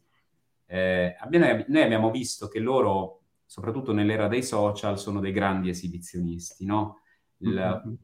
eh, 0.66 1.16
abbiamo, 1.18 1.64
noi 1.68 1.82
abbiamo 1.82 2.10
visto 2.10 2.48
che 2.48 2.58
loro, 2.58 3.22
soprattutto 3.44 3.92
nell'era 3.92 4.28
dei 4.28 4.42
social, 4.42 4.98
sono 4.98 5.20
dei 5.20 5.32
grandi 5.32 5.68
esibizionisti, 5.68 6.64
no? 6.64 7.00
Il, 7.38 7.82
mm-hmm. 7.86 7.94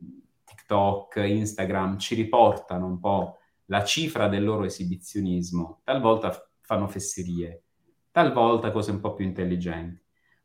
TikTok, 0.44 1.16
Instagram 1.16 1.98
ci 1.98 2.14
riportano 2.14 2.86
un 2.86 2.98
po' 2.98 3.38
la 3.66 3.84
cifra 3.84 4.28
del 4.28 4.44
loro 4.44 4.64
esibizionismo, 4.64 5.80
talvolta 5.84 6.32
fanno 6.60 6.86
fesserie, 6.86 7.62
talvolta 8.10 8.70
cose 8.70 8.90
un 8.90 9.00
po' 9.00 9.14
più 9.14 9.24
intelligenti. 9.24 10.00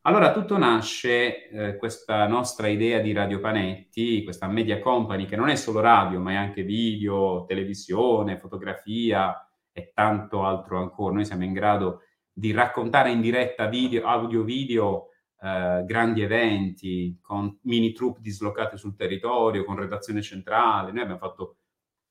Allora 0.08 0.32
tutto 0.32 0.56
nasce, 0.60 1.50
eh, 1.50 1.78
questa 1.78 2.28
nostra 2.28 2.68
idea 2.68 3.00
di 3.00 3.12
Radio 3.12 3.40
Panetti, 3.40 4.24
questa 4.24 4.48
media 4.48 4.80
company 4.80 5.26
che 5.26 5.36
non 5.36 5.50
è 5.50 5.56
solo 5.56 5.80
radio, 5.80 6.20
ma 6.20 6.34
è 6.34 6.36
anche 6.36 6.62
video, 6.62 7.44
televisione, 7.48 8.38
fotografia 8.38 9.50
e 9.72 9.92
tanto 9.96 10.44
altro 10.44 10.78
ancora. 10.78 11.16
Noi 11.16 11.26
siamo 11.26 11.44
in 11.44 11.54
grado 11.54 12.02
di 12.32 12.52
raccontare 12.52 13.10
in 13.10 13.20
diretta 13.20 13.66
video, 13.66 14.06
audio-video 14.06 15.08
eh, 15.42 15.84
grandi 15.88 16.22
eventi 16.22 17.18
con 17.20 17.58
mini 17.64 17.92
troupe 17.92 18.20
dislocate 18.22 18.78
sul 18.78 18.96
territorio, 18.96 19.64
con 19.64 19.76
redazione 19.76 20.22
centrale. 20.22 20.92
Noi 20.92 21.02
abbiamo 21.02 21.20
fatto 21.20 21.56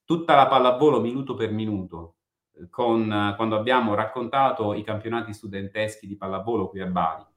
tutta 0.05 0.35
la 0.35 0.49
pallavolo 0.49 1.01
minuto 1.01 1.37
per 1.37 1.53
minuto, 1.53 2.17
eh, 2.57 2.69
con, 2.69 3.35
quando 3.37 3.55
abbiamo 3.55 3.95
raccontato 3.95 4.75
i 4.75 4.83
campionati 4.83 5.33
studenteschi 5.33 6.09
di 6.09 6.17
pallavolo 6.17 6.69
qui 6.69 6.81
a 6.81 6.87
Bari. 6.87 7.33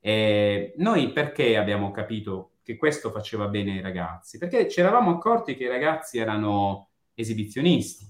E 0.00 0.74
noi 0.78 1.12
perché 1.12 1.56
abbiamo 1.56 1.90
capito 1.90 2.52
che 2.62 2.76
questo 2.76 3.10
faceva 3.10 3.48
bene 3.48 3.72
ai 3.72 3.80
ragazzi? 3.82 4.38
Perché 4.38 4.68
ci 4.68 4.80
eravamo 4.80 5.10
accorti 5.10 5.56
che 5.56 5.64
i 5.64 5.68
ragazzi 5.68 6.18
erano 6.18 6.88
esibizionisti 7.14 8.06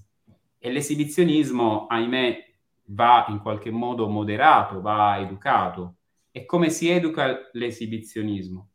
e 0.57 0.71
l'esibizionismo, 0.71 1.87
ahimè, 1.87 2.49
va 2.85 3.25
in 3.29 3.39
qualche 3.39 3.71
modo 3.71 4.07
moderato, 4.07 4.81
va 4.81 5.19
educato. 5.19 5.95
E 6.31 6.45
come 6.45 6.69
si 6.69 6.89
educa 6.89 7.49
l'esibizionismo? 7.51 8.69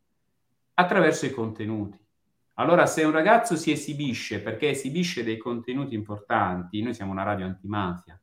Attraverso 0.75 1.25
i 1.25 1.31
contenuti. 1.31 1.99
Allora, 2.55 2.87
se 2.87 3.05
un 3.05 3.13
ragazzo 3.13 3.57
si 3.57 3.71
esibisce 3.71 4.41
perché 4.41 4.71
esibisce 4.71 5.23
dei 5.23 5.39
contenuti 5.39 5.95
importanti, 5.95 6.83
noi 6.83 6.95
siamo 6.95 7.13
una 7.13 7.23
radio 7.23 7.47
antimafia, 7.47 8.21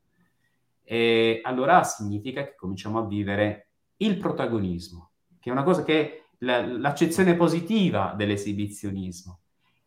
e 0.82 1.40
allora 1.42 1.82
significa 1.82 2.44
che 2.44 2.54
cominciamo 2.54 2.98
a 2.98 3.06
vivere 3.06 3.68
il 3.98 4.16
protagonismo, 4.18 5.12
che 5.38 5.50
è 5.50 5.52
una 5.52 5.62
cosa 5.62 5.82
che 5.82 6.00
è 6.00 6.22
l'accezione 6.38 7.34
positiva 7.36 8.14
dell'esibizionismo. 8.16 9.40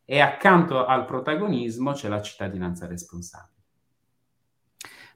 E 0.06 0.20
accanto 0.20 0.86
al 0.86 1.06
protagonismo 1.06 1.92
c'è 1.92 2.08
la 2.08 2.22
cittadinanza 2.22 2.88
responsabile. 2.88 3.56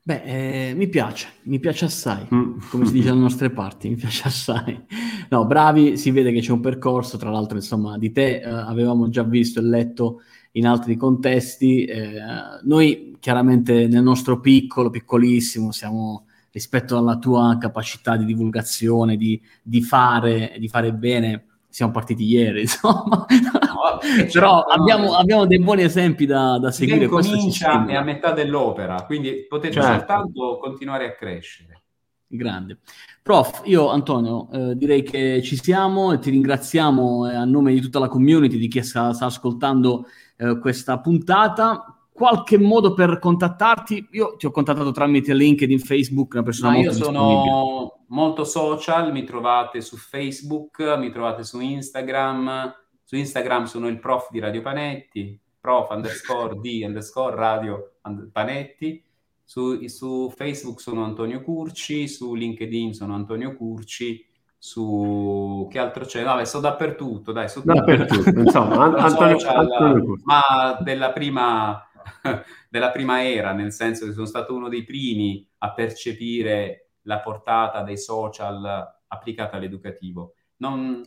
Beh, 0.04 0.23
eh, 0.23 0.73
mi 0.73 0.88
piace, 0.89 1.30
mi 1.43 1.60
piace 1.60 1.86
assai, 1.86 2.25
mm. 2.34 2.58
come 2.71 2.86
si 2.88 2.93
dice 2.93 3.10
dalle 3.10 3.19
nostre 3.19 3.51
parti, 3.51 3.88
mi 3.88 3.95
piace 3.95 4.27
assai. 4.27 4.84
No, 5.30 5.45
bravi, 5.45 5.95
si 5.95 6.10
vede 6.10 6.32
che 6.32 6.41
c'è 6.41 6.51
un 6.51 6.60
percorso, 6.60 7.17
tra 7.17 7.30
l'altro, 7.30 7.58
insomma, 7.58 7.97
di 7.99 8.12
te 8.12 8.41
eh, 8.41 8.49
avevamo 8.49 9.10
già 9.10 9.23
visto 9.23 9.60
e 9.60 9.63
letto 9.63 10.21
in 10.54 10.65
altri 10.65 10.97
contesti. 10.97 11.86
Eh, 11.86 12.19
noi 12.63 13.15
chiaramente 13.19 13.88
nel 13.88 14.01
nostro 14.01 14.39
piccolo, 14.39 14.89
piccolissimo, 14.89 15.71
siamo 15.71 16.25
rispetto 16.52 16.98
alla 16.98 17.18
tua 17.18 17.58
capacità 17.60 18.18
di 18.18 18.26
divulgazione, 18.26 19.16
di, 19.16 19.42
di, 19.62 19.82
fare, 19.82 20.56
di 20.58 20.68
fare 20.68 20.94
bene, 20.94 21.46
siamo 21.70 21.92
partiti 21.92 22.26
ieri, 22.26 22.62
insomma. 22.68 23.26
No, 23.26 24.00
Però 24.32 24.62
abbiamo, 24.62 25.16
abbiamo, 25.16 25.46
dei 25.46 25.60
buoni 25.60 25.84
esempi 25.84 26.26
da, 26.26 26.60
da 26.60 26.72
seguire. 26.72 27.08
comincia 27.08 27.86
è 27.86 27.96
a 27.96 28.02
metà 28.02 28.32
dell'opera, 28.34 29.04
quindi 29.06 29.46
potete 29.48 29.74
certo. 29.74 29.92
soltanto 29.92 30.58
continuare 30.62 31.08
a 31.08 31.14
crescere. 31.14 31.82
Grande. 32.28 32.80
Prof, 33.22 33.62
io 33.66 33.90
Antonio 33.90 34.50
eh, 34.52 34.76
direi 34.76 35.04
che 35.04 35.42
ci 35.44 35.58
siamo 35.58 36.14
e 36.14 36.20
ti 36.20 36.30
ringraziamo 36.30 37.30
eh, 37.30 37.36
a 37.36 37.46
nome 37.46 37.74
di 37.74 37.82
tutta 37.82 38.00
la 38.00 38.08
community, 38.08 38.58
di 38.58 38.68
chi 38.68 38.82
sta, 38.82 39.14
sta 39.14 39.26
ascoltando 39.26 40.06
eh, 40.38 40.58
questa 40.60 41.00
puntata 41.00 42.01
qualche 42.21 42.60
modo 42.60 42.93
per 42.93 43.17
contattarti? 43.17 44.10
Io 44.12 44.36
ti 44.36 44.45
ho 44.45 44.51
contattato 44.51 44.91
tramite 44.91 45.34
LinkedIn, 45.34 45.79
Facebook, 45.79 46.34
una 46.34 46.43
persona 46.43 46.69
no, 46.69 46.77
molto 46.77 46.91
Io 46.91 47.03
sono 47.03 47.99
molto 48.10 48.43
social, 48.43 49.12
mi 49.12 49.23
trovate 49.23 49.81
su 49.81 49.97
Facebook, 49.97 50.79
mi 50.99 51.10
trovate 51.10 51.43
su 51.43 51.60
Instagram. 51.60 52.75
Su 53.03 53.15
Instagram 53.15 53.63
sono 53.63 53.88
il 53.88 53.99
prof 53.99 54.29
di 54.29 54.38
Radio 54.38 54.62
Panetti, 54.62 55.38
prof 55.60 55.89
underscore 55.89 56.60
di 56.60 56.84
underscore 56.84 57.36
radio 57.36 57.93
Panetti. 58.31 59.03
Su, 59.43 59.84
su, 59.88 60.31
Facebook 60.36 60.79
sono 60.79 61.03
Antonio 61.03 61.41
Curci, 61.41 62.07
su 62.07 62.36
LinkedIn 62.36 62.93
sono 62.93 63.15
Antonio 63.15 63.55
Curci, 63.55 64.23
su 64.60 65.67
che 65.71 65.79
altro 65.79 66.05
c'è? 66.05 66.23
Vabbè, 66.23 66.45
sto 66.45 66.60
dappertutto, 66.60 67.31
dai, 67.31 67.49
sto 67.49 67.62
dappertutto, 67.65 68.29
insomma, 68.39 68.93
Antonio, 68.95 69.39
social, 69.39 69.57
Antonio 69.57 70.15
ma 70.23 70.77
della 70.81 71.12
prima 71.12 71.86
della 72.70 72.92
prima 72.92 73.24
era, 73.24 73.54
nel 73.54 73.72
senso 73.72 74.06
che 74.06 74.14
sono 74.14 74.26
stato 74.26 74.54
uno 74.54 74.70
dei 74.70 74.84
primi 74.84 75.48
a 75.60 75.74
percepire 75.74 76.92
la 77.04 77.20
portata 77.20 77.84
dei 77.84 77.98
social 77.98 79.00
applicata 79.08 79.58
all'educativo. 79.58 80.36
Non, 80.58 81.02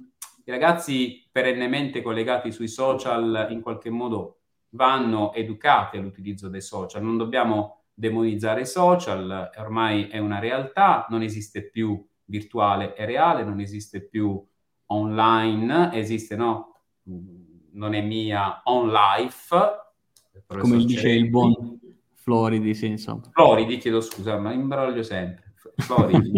I 0.45 0.51
ragazzi 0.51 1.29
perennemente 1.31 2.03
collegati 2.03 2.53
sui 2.53 2.69
social 2.69 3.47
in 3.51 3.61
qualche 3.61 3.91
modo 3.91 4.41
vanno 4.71 5.33
educati 5.33 5.97
all'utilizzo 5.97 6.49
dei 6.49 6.61
social, 6.61 7.03
non 7.03 7.17
dobbiamo 7.17 7.85
demonizzare 7.95 8.63
i 8.63 8.67
social, 8.67 9.51
ormai 9.57 10.09
è 10.09 10.19
una 10.19 10.41
realtà, 10.41 11.07
non 11.09 11.23
esiste 11.23 11.71
più 11.71 12.05
virtuale 12.25 12.97
e 12.97 13.05
reale, 13.05 13.45
non 13.45 13.61
esiste 13.61 14.03
più 14.07 14.45
online, 14.87 15.93
esiste 15.95 16.37
no, 16.37 16.81
non 17.73 17.95
è 17.95 18.01
mia 18.01 18.63
on 18.65 18.91
life, 18.91 19.57
come 20.47 20.85
dice 20.85 21.11
il 21.11 21.29
buon 21.29 21.79
Floridi, 22.25 22.75
sì, 22.75 22.87
insomma. 22.87 23.29
Floridi, 23.33 23.77
chiedo 23.77 24.01
scusa, 24.01 24.39
ma 24.39 24.51
imbroglio 24.51 25.03
sempre. 25.03 25.53
Floridi, 25.77 26.33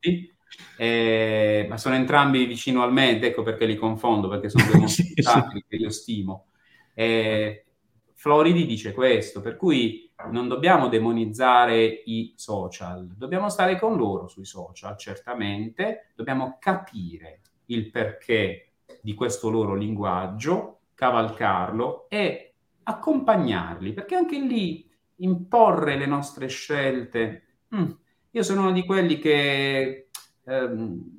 eh, 0.78 1.66
ma 1.68 1.76
sono 1.76 1.96
entrambi 1.96 2.46
vicino 2.46 2.82
al 2.82 2.94
Med, 2.94 3.22
ecco 3.22 3.42
perché 3.42 3.66
li 3.66 3.76
confondo, 3.76 4.28
perché 4.28 4.48
sono 4.48 4.64
due 4.72 4.88
sì. 4.88 5.12
che 5.12 5.76
io 5.76 5.90
stimo. 5.90 6.46
Eh, 6.94 7.66
Floridi 8.14 8.64
dice 8.64 8.94
questo, 8.94 9.42
per 9.42 9.56
cui 9.56 10.10
non 10.30 10.48
dobbiamo 10.48 10.88
demonizzare 10.88 11.84
i 11.84 12.32
social, 12.34 13.14
dobbiamo 13.14 13.50
stare 13.50 13.78
con 13.78 13.98
loro 13.98 14.28
sui 14.28 14.46
social, 14.46 14.96
certamente, 14.96 16.12
dobbiamo 16.14 16.56
capire 16.58 17.42
il 17.66 17.90
perché 17.90 18.70
di 19.02 19.12
questo 19.12 19.50
loro 19.50 19.74
linguaggio, 19.74 20.78
cavalcarlo 20.94 22.06
e 22.08 22.47
accompagnarli, 22.88 23.92
perché 23.92 24.14
anche 24.16 24.38
lì 24.38 24.88
imporre 25.16 25.96
le 25.96 26.06
nostre 26.06 26.48
scelte. 26.48 27.42
Mm, 27.74 27.90
io 28.30 28.42
sono 28.42 28.62
uno 28.62 28.72
di 28.72 28.84
quelli 28.84 29.18
che 29.18 30.08
ehm, 30.44 31.16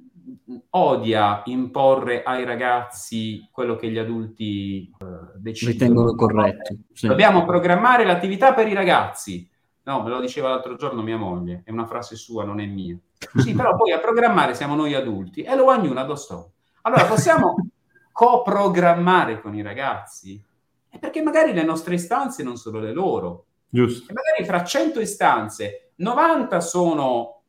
odia 0.71 1.41
imporre 1.45 2.23
ai 2.23 2.43
ragazzi 2.43 3.47
quello 3.51 3.75
che 3.75 3.89
gli 3.89 3.99
adulti 3.99 4.91
eh, 4.97 5.05
decidono. 5.36 5.73
Ritengono 5.73 6.15
corretto. 6.15 6.75
Sì. 6.91 7.08
Dobbiamo 7.08 7.45
programmare 7.45 8.03
l'attività 8.03 8.53
per 8.53 8.67
i 8.67 8.73
ragazzi. 8.73 9.47
No, 9.84 10.01
me 10.01 10.10
lo 10.10 10.19
diceva 10.19 10.49
l'altro 10.49 10.75
giorno 10.75 11.01
mia 11.01 11.17
moglie, 11.17 11.62
è 11.65 11.71
una 11.71 11.86
frase 11.86 12.15
sua, 12.15 12.43
non 12.43 12.60
è 12.60 12.65
mia. 12.65 12.97
Sì, 13.38 13.53
però 13.53 13.75
poi 13.75 13.91
a 13.91 13.99
programmare 13.99 14.53
siamo 14.53 14.75
noi 14.75 14.93
adulti 14.93 15.41
e 15.41 15.55
lo 15.55 15.65
ognuno 15.65 15.99
addosso. 15.99 16.53
Allora 16.82 17.05
possiamo 17.05 17.55
coprogrammare 18.12 19.41
con 19.41 19.55
i 19.55 19.62
ragazzi? 19.62 20.43
È 20.89 20.97
perché 20.97 21.21
magari 21.21 21.54
le 21.54 21.63
nostre 21.63 21.95
istanze 21.95 22.43
non 22.43 22.58
sono 22.58 22.80
le 22.80 22.91
loro. 22.91 23.45
Giusto. 23.69 24.12
E 24.12 24.13
magari 24.13 24.45
fra 24.45 24.63
100 24.63 24.99
istanze, 24.99 25.91
90 25.95 26.60
sono... 26.60 27.43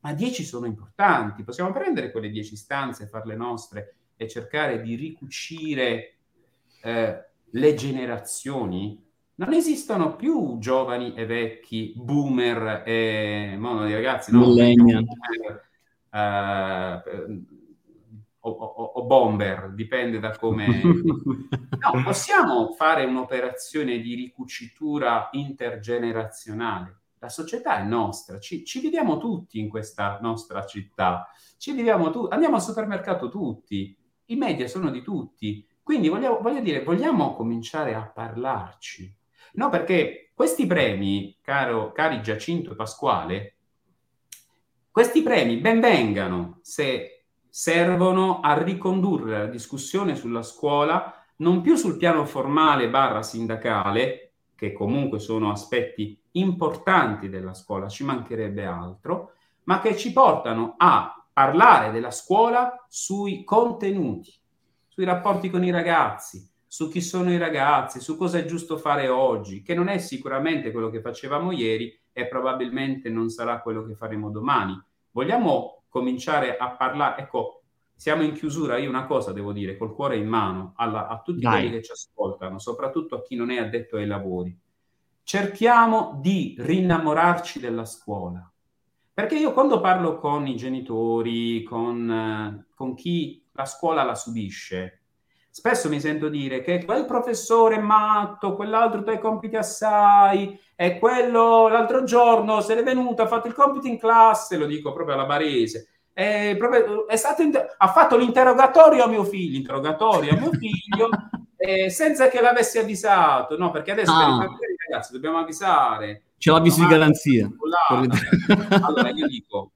ma 0.00 0.12
10 0.12 0.44
sono 0.44 0.66
importanti. 0.66 1.44
Possiamo 1.44 1.70
prendere 1.72 2.10
quelle 2.10 2.30
10 2.30 2.54
istanze, 2.54 3.06
farle 3.06 3.36
nostre 3.36 3.94
e 4.16 4.26
cercare 4.26 4.80
di 4.80 4.94
ricucire 4.94 6.16
eh, 6.82 7.24
le 7.50 7.74
generazioni. 7.74 9.04
Non 9.36 9.52
esistono 9.52 10.16
più 10.16 10.56
giovani 10.58 11.14
e 11.14 11.26
vecchi, 11.26 11.92
boomer 11.94 12.82
e 12.84 13.54
mono 13.56 13.86
di 13.86 13.92
ragazzi, 13.92 14.32
no? 14.32 14.40
Millennial. 14.40 15.04
Eh, 16.10 17.02
o, 18.48 18.64
o, 18.64 18.84
o 19.00 19.04
bomber, 19.04 19.72
dipende 19.74 20.18
da 20.18 20.36
come... 20.36 20.66
no, 20.82 22.02
possiamo 22.02 22.72
fare 22.72 23.04
un'operazione 23.04 23.98
di 23.98 24.14
ricucitura 24.14 25.28
intergenerazionale. 25.32 27.00
La 27.18 27.28
società 27.28 27.78
è 27.78 27.84
nostra, 27.84 28.38
ci, 28.38 28.64
ci 28.64 28.80
viviamo 28.80 29.18
tutti 29.18 29.58
in 29.58 29.68
questa 29.68 30.18
nostra 30.20 30.64
città, 30.64 31.28
ci 31.56 31.72
viviamo 31.72 32.10
tu- 32.10 32.28
andiamo 32.30 32.54
al 32.54 32.62
supermercato 32.62 33.28
tutti, 33.28 33.96
i 34.26 34.36
media 34.36 34.68
sono 34.68 34.90
di 34.90 35.02
tutti, 35.02 35.66
quindi 35.82 36.08
vogliamo, 36.08 36.40
voglio 36.40 36.60
dire, 36.60 36.84
vogliamo 36.84 37.34
cominciare 37.34 37.94
a 37.94 38.06
parlarci. 38.06 39.12
No, 39.54 39.68
perché 39.70 40.30
questi 40.34 40.66
premi, 40.66 41.36
caro, 41.40 41.90
cari 41.92 42.22
Giacinto 42.22 42.72
e 42.72 42.76
Pasquale, 42.76 43.56
questi 44.90 45.22
premi 45.22 45.56
ben 45.56 45.80
vengano 45.80 46.58
se 46.62 47.17
servono 47.58 48.38
a 48.38 48.56
ricondurre 48.56 49.36
la 49.36 49.46
discussione 49.46 50.14
sulla 50.14 50.44
scuola 50.44 51.12
non 51.38 51.60
più 51.60 51.74
sul 51.74 51.96
piano 51.96 52.24
formale 52.24 52.88
barra 52.88 53.20
sindacale, 53.24 54.30
che 54.54 54.72
comunque 54.72 55.18
sono 55.18 55.50
aspetti 55.50 56.16
importanti 56.32 57.28
della 57.28 57.54
scuola, 57.54 57.88
ci 57.88 58.04
mancherebbe 58.04 58.64
altro, 58.64 59.32
ma 59.64 59.80
che 59.80 59.96
ci 59.96 60.12
portano 60.12 60.76
a 60.76 61.20
parlare 61.32 61.90
della 61.90 62.12
scuola 62.12 62.86
sui 62.86 63.42
contenuti, 63.42 64.32
sui 64.86 65.04
rapporti 65.04 65.50
con 65.50 65.64
i 65.64 65.72
ragazzi, 65.72 66.48
su 66.64 66.88
chi 66.88 67.00
sono 67.00 67.32
i 67.32 67.38
ragazzi, 67.38 67.98
su 67.98 68.16
cosa 68.16 68.38
è 68.38 68.44
giusto 68.44 68.76
fare 68.76 69.08
oggi, 69.08 69.62
che 69.62 69.74
non 69.74 69.88
è 69.88 69.98
sicuramente 69.98 70.70
quello 70.70 70.90
che 70.90 71.00
facevamo 71.00 71.50
ieri 71.50 71.92
e 72.12 72.28
probabilmente 72.28 73.08
non 73.10 73.30
sarà 73.30 73.60
quello 73.62 73.84
che 73.84 73.96
faremo 73.96 74.30
domani. 74.30 74.80
Vogliamo 75.10 75.77
cominciare 75.88 76.56
a 76.56 76.70
parlare, 76.70 77.22
ecco, 77.22 77.62
siamo 77.94 78.22
in 78.22 78.32
chiusura, 78.32 78.78
io 78.78 78.88
una 78.88 79.06
cosa 79.06 79.32
devo 79.32 79.52
dire, 79.52 79.76
col 79.76 79.92
cuore 79.92 80.16
in 80.16 80.28
mano, 80.28 80.72
alla, 80.76 81.08
a 81.08 81.20
tutti 81.20 81.40
Dai. 81.40 81.62
quelli 81.62 81.70
che 81.70 81.82
ci 81.82 81.92
ascoltano, 81.92 82.58
soprattutto 82.58 83.16
a 83.16 83.22
chi 83.22 83.34
non 83.34 83.50
è 83.50 83.58
addetto 83.58 83.96
ai 83.96 84.06
lavori. 84.06 84.56
Cerchiamo 85.24 86.18
di 86.22 86.54
rinnamorarci 86.58 87.58
della 87.58 87.84
scuola. 87.84 88.50
Perché 89.12 89.36
io 89.36 89.52
quando 89.52 89.80
parlo 89.80 90.16
con 90.16 90.46
i 90.46 90.54
genitori, 90.54 91.64
con, 91.64 92.08
eh, 92.08 92.66
con 92.74 92.94
chi 92.94 93.44
la 93.50 93.64
scuola 93.64 94.04
la 94.04 94.14
subisce, 94.14 94.97
Spesso 95.58 95.88
mi 95.88 95.98
sento 95.98 96.28
dire 96.28 96.60
che 96.60 96.84
quel 96.84 97.04
professore 97.04 97.74
è 97.74 97.80
matto, 97.80 98.54
quell'altro 98.54 99.00
dai 99.00 99.18
compiti 99.18 99.56
assai, 99.56 100.56
e 100.76 101.00
quello 101.00 101.66
l'altro 101.66 102.04
giorno 102.04 102.60
se 102.60 102.76
n'è 102.76 102.84
venuto, 102.84 103.22
ha 103.22 103.26
fatto 103.26 103.48
il 103.48 103.54
compito 103.54 103.88
in 103.88 103.98
classe, 103.98 104.56
lo 104.56 104.66
dico 104.66 104.92
proprio 104.92 105.16
alla 105.16 105.26
barese, 105.26 105.88
è 106.12 106.54
proprio, 106.56 107.08
è 107.08 107.20
inter- 107.38 107.74
ha 107.76 107.88
fatto 107.88 108.16
l'interrogatorio 108.16 109.02
a 109.02 109.08
mio 109.08 109.24
figlio, 109.24 109.56
interrogatorio 109.56 110.34
a 110.34 110.36
mio 110.38 110.52
figlio, 110.52 111.08
eh, 111.58 111.90
senza 111.90 112.28
che 112.28 112.40
l'avessi 112.40 112.78
avvisato, 112.78 113.58
no? 113.58 113.72
Perché 113.72 113.90
adesso 113.90 114.12
ah. 114.12 114.38
per 114.38 114.70
i 114.70 114.76
ragazzi 114.88 115.12
dobbiamo 115.12 115.38
avvisare. 115.38 116.22
Ce 116.38 116.52
l'avvisi 116.52 116.82
di 116.82 116.86
garanzia. 116.86 117.50
Allora 118.80 119.08
io 119.08 119.26
dico, 119.26 119.72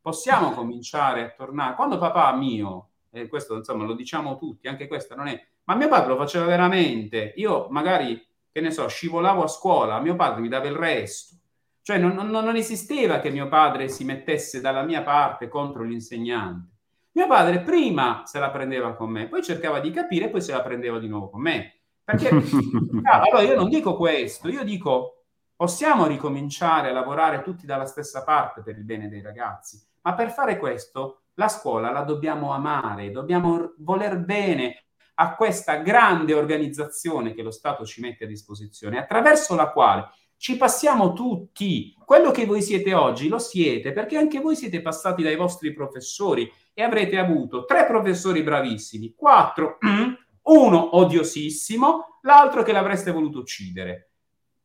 possiamo 0.00 0.50
cominciare 0.50 1.22
a 1.22 1.34
tornare, 1.36 1.76
quando 1.76 1.98
papà 1.98 2.34
mio 2.34 2.89
e 3.10 3.28
questo 3.28 3.56
insomma 3.56 3.84
lo 3.84 3.94
diciamo 3.94 4.38
tutti, 4.38 4.68
anche 4.68 4.86
questo 4.86 5.14
non 5.14 5.26
è... 5.26 5.46
Ma 5.64 5.74
mio 5.74 5.88
padre 5.88 6.08
lo 6.08 6.16
faceva 6.16 6.46
veramente, 6.46 7.32
io 7.36 7.68
magari, 7.70 8.20
che 8.50 8.60
ne 8.60 8.70
so, 8.70 8.88
scivolavo 8.88 9.42
a 9.42 9.48
scuola, 9.48 10.00
mio 10.00 10.16
padre 10.16 10.40
mi 10.40 10.48
dava 10.48 10.66
il 10.66 10.74
resto, 10.74 11.36
cioè 11.82 11.98
non, 11.98 12.14
non, 12.14 12.28
non 12.28 12.56
esisteva 12.56 13.20
che 13.20 13.30
mio 13.30 13.48
padre 13.48 13.88
si 13.88 14.04
mettesse 14.04 14.60
dalla 14.60 14.82
mia 14.82 15.02
parte 15.02 15.48
contro 15.48 15.82
l'insegnante. 15.82 16.68
Mio 17.12 17.26
padre 17.26 17.60
prima 17.60 18.22
se 18.24 18.38
la 18.38 18.50
prendeva 18.50 18.94
con 18.94 19.10
me, 19.10 19.28
poi 19.28 19.42
cercava 19.42 19.80
di 19.80 19.90
capire 19.90 20.26
e 20.26 20.30
poi 20.30 20.40
se 20.40 20.52
la 20.52 20.62
prendeva 20.62 20.98
di 20.98 21.08
nuovo 21.08 21.30
con 21.30 21.40
me. 21.40 21.80
Perché 22.04 22.28
allora 23.04 23.42
io 23.42 23.56
non 23.56 23.68
dico 23.68 23.96
questo, 23.96 24.48
io 24.48 24.62
dico 24.64 25.24
possiamo 25.56 26.06
ricominciare 26.06 26.88
a 26.88 26.92
lavorare 26.92 27.42
tutti 27.42 27.66
dalla 27.66 27.86
stessa 27.86 28.24
parte 28.24 28.62
per 28.62 28.78
il 28.78 28.84
bene 28.84 29.08
dei 29.08 29.20
ragazzi, 29.20 29.78
ma 30.02 30.14
per 30.14 30.30
fare 30.30 30.58
questo 30.58 31.22
la 31.40 31.48
scuola 31.48 31.90
la 31.90 32.02
dobbiamo 32.02 32.52
amare, 32.52 33.10
dobbiamo 33.10 33.72
voler 33.78 34.18
bene 34.18 34.84
a 35.14 35.34
questa 35.34 35.76
grande 35.76 36.34
organizzazione 36.34 37.32
che 37.32 37.42
lo 37.42 37.50
Stato 37.50 37.86
ci 37.86 38.02
mette 38.02 38.24
a 38.24 38.26
disposizione, 38.26 38.98
attraverso 38.98 39.54
la 39.54 39.70
quale 39.70 40.10
ci 40.36 40.58
passiamo 40.58 41.14
tutti. 41.14 41.94
Quello 42.04 42.30
che 42.30 42.44
voi 42.44 42.60
siete 42.60 42.92
oggi 42.92 43.28
lo 43.28 43.38
siete 43.38 43.92
perché 43.92 44.18
anche 44.18 44.38
voi 44.40 44.54
siete 44.54 44.82
passati 44.82 45.22
dai 45.22 45.36
vostri 45.36 45.72
professori 45.72 46.50
e 46.74 46.82
avrete 46.82 47.16
avuto 47.18 47.64
tre 47.64 47.86
professori 47.86 48.42
bravissimi, 48.42 49.14
quattro, 49.14 49.78
uno 50.44 50.96
odiosissimo, 50.96 52.18
l'altro 52.22 52.62
che 52.62 52.72
l'avreste 52.72 53.12
voluto 53.12 53.38
uccidere. 53.38 54.10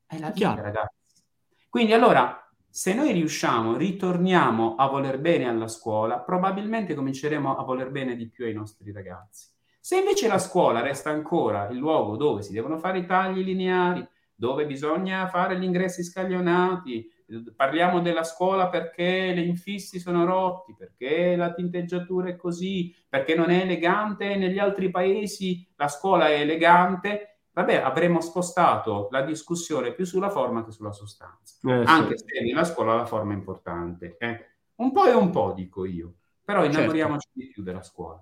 È 0.05 0.19
la 0.19 0.29
vita, 0.29 0.55
ragazzi. 0.55 1.23
Quindi 1.69 1.93
allora 1.93 2.44
se 2.75 2.93
noi 2.93 3.13
riusciamo, 3.13 3.77
ritorniamo 3.77 4.75
a 4.75 4.87
voler 4.89 5.17
bene 5.17 5.47
alla 5.47 5.69
scuola, 5.69 6.19
probabilmente 6.19 6.93
cominceremo 6.93 7.55
a 7.55 7.63
voler 7.63 7.89
bene 7.89 8.17
di 8.17 8.27
più 8.27 8.43
ai 8.43 8.53
nostri 8.53 8.91
ragazzi. 8.91 9.47
Se 9.79 9.97
invece 9.97 10.27
la 10.27 10.39
scuola 10.39 10.81
resta 10.81 11.09
ancora 11.09 11.69
il 11.69 11.77
luogo 11.77 12.17
dove 12.17 12.41
si 12.41 12.51
devono 12.51 12.77
fare 12.77 12.97
i 12.99 13.05
tagli 13.05 13.45
lineari, 13.45 14.05
dove 14.35 14.65
bisogna 14.65 15.25
fare 15.29 15.57
gli 15.57 15.63
ingressi 15.63 16.03
scaglionati, 16.03 17.09
parliamo 17.55 18.01
della 18.01 18.25
scuola 18.25 18.67
perché 18.67 19.31
le 19.33 19.43
infissi 19.43 19.97
sono 19.97 20.25
rotti, 20.25 20.75
perché 20.77 21.37
la 21.37 21.53
tinteggiatura 21.53 22.27
è 22.27 22.35
così, 22.35 22.93
perché 23.07 23.35
non 23.35 23.51
è 23.51 23.61
elegante, 23.61 24.35
negli 24.35 24.59
altri 24.59 24.91
paesi 24.91 25.65
la 25.77 25.87
scuola 25.87 26.27
è 26.27 26.41
elegante, 26.41 27.34
vabbè, 27.55 27.75
avremmo 27.75 28.19
spostato 28.19 29.07
la 29.11 29.21
discussione 29.21 29.93
più 29.93 30.05
sulla 30.05 30.29
forma 30.29 30.65
che 30.65 30.71
sulla 30.71 30.91
sostanza. 30.91 31.55
Eh, 31.63 31.83
Anche 31.85 32.17
sì. 32.17 32.25
se 32.27 32.43
nella 32.43 32.65
scuola 32.65 32.95
la 32.95 33.05
forma 33.05 33.31
è 33.31 33.35
importante. 33.35 34.17
Eh? 34.19 34.45
Un 34.75 34.91
po' 34.91 35.05
e 35.05 35.13
un 35.13 35.29
po', 35.29 35.53
dico 35.55 35.85
io. 35.85 36.13
Però 36.43 36.61
certo. 36.61 36.77
innamoriamoci 36.77 37.27
certo. 37.27 37.39
di 37.39 37.47
più 37.47 37.63
della 37.63 37.81
scuola. 37.81 38.21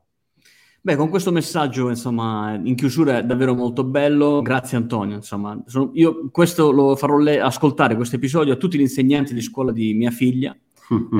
Beh, 0.81 0.95
con 0.95 1.09
questo 1.09 1.31
messaggio, 1.31 1.89
insomma, 1.89 2.59
in 2.61 2.75
chiusura 2.75 3.17
è 3.17 3.23
davvero 3.23 3.55
molto 3.55 3.83
bello. 3.83 4.41
Grazie 4.41 4.77
Antonio, 4.77 5.15
insomma. 5.15 5.59
Sono, 5.65 5.89
io 5.93 6.29
questo 6.29 6.71
lo 6.71 6.95
farò 6.95 7.17
le- 7.17 7.39
ascoltare, 7.39 7.95
questo 7.95 8.17
episodio, 8.17 8.53
a 8.53 8.57
tutti 8.57 8.77
gli 8.77 8.81
insegnanti 8.81 9.33
di 9.33 9.41
scuola 9.41 9.71
di 9.71 9.93
mia 9.93 10.11
figlia, 10.11 10.55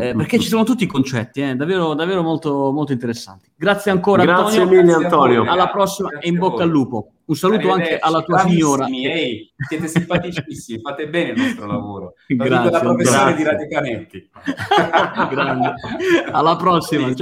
eh, 0.02 0.14
perché 0.16 0.40
ci 0.40 0.48
sono 0.48 0.64
tutti 0.64 0.84
i 0.84 0.88
concetti, 0.88 1.42
eh, 1.42 1.56
davvero, 1.56 1.94
davvero 1.94 2.22
molto, 2.22 2.72
molto 2.72 2.92
interessanti. 2.92 3.50
Grazie 3.56 3.92
ancora 3.92 4.24
Grazie 4.24 4.62
Antonio. 4.62 4.82
mille 4.82 4.94
Antonio. 4.94 5.44
Alla 5.44 5.70
prossima 5.70 6.10
e 6.20 6.28
in 6.28 6.38
bocca 6.38 6.64
al 6.64 6.70
lupo. 6.70 7.14
Un 7.26 7.36
saluto 7.36 7.72
anche 7.72 7.98
alla 8.00 8.22
tua 8.22 8.40
signora. 8.40 8.86
Ehi, 8.86 9.54
siete 9.56 9.88
simpaticissimi, 9.88 10.82
fate 10.82 11.08
bene 11.08 11.32
il 11.32 11.42
vostro 11.42 11.68
lavoro. 11.68 12.14
Lo 12.28 12.44
grazie, 12.44 12.58
dico 12.58 12.70
da 12.70 12.80
professore 12.80 13.18
grazie. 13.18 13.36
di 13.36 13.44
Radio 13.44 13.68
Canetti. 13.70 14.30
Alla 16.32 16.56
prossima. 16.58 17.06
Ciao. 17.06 17.14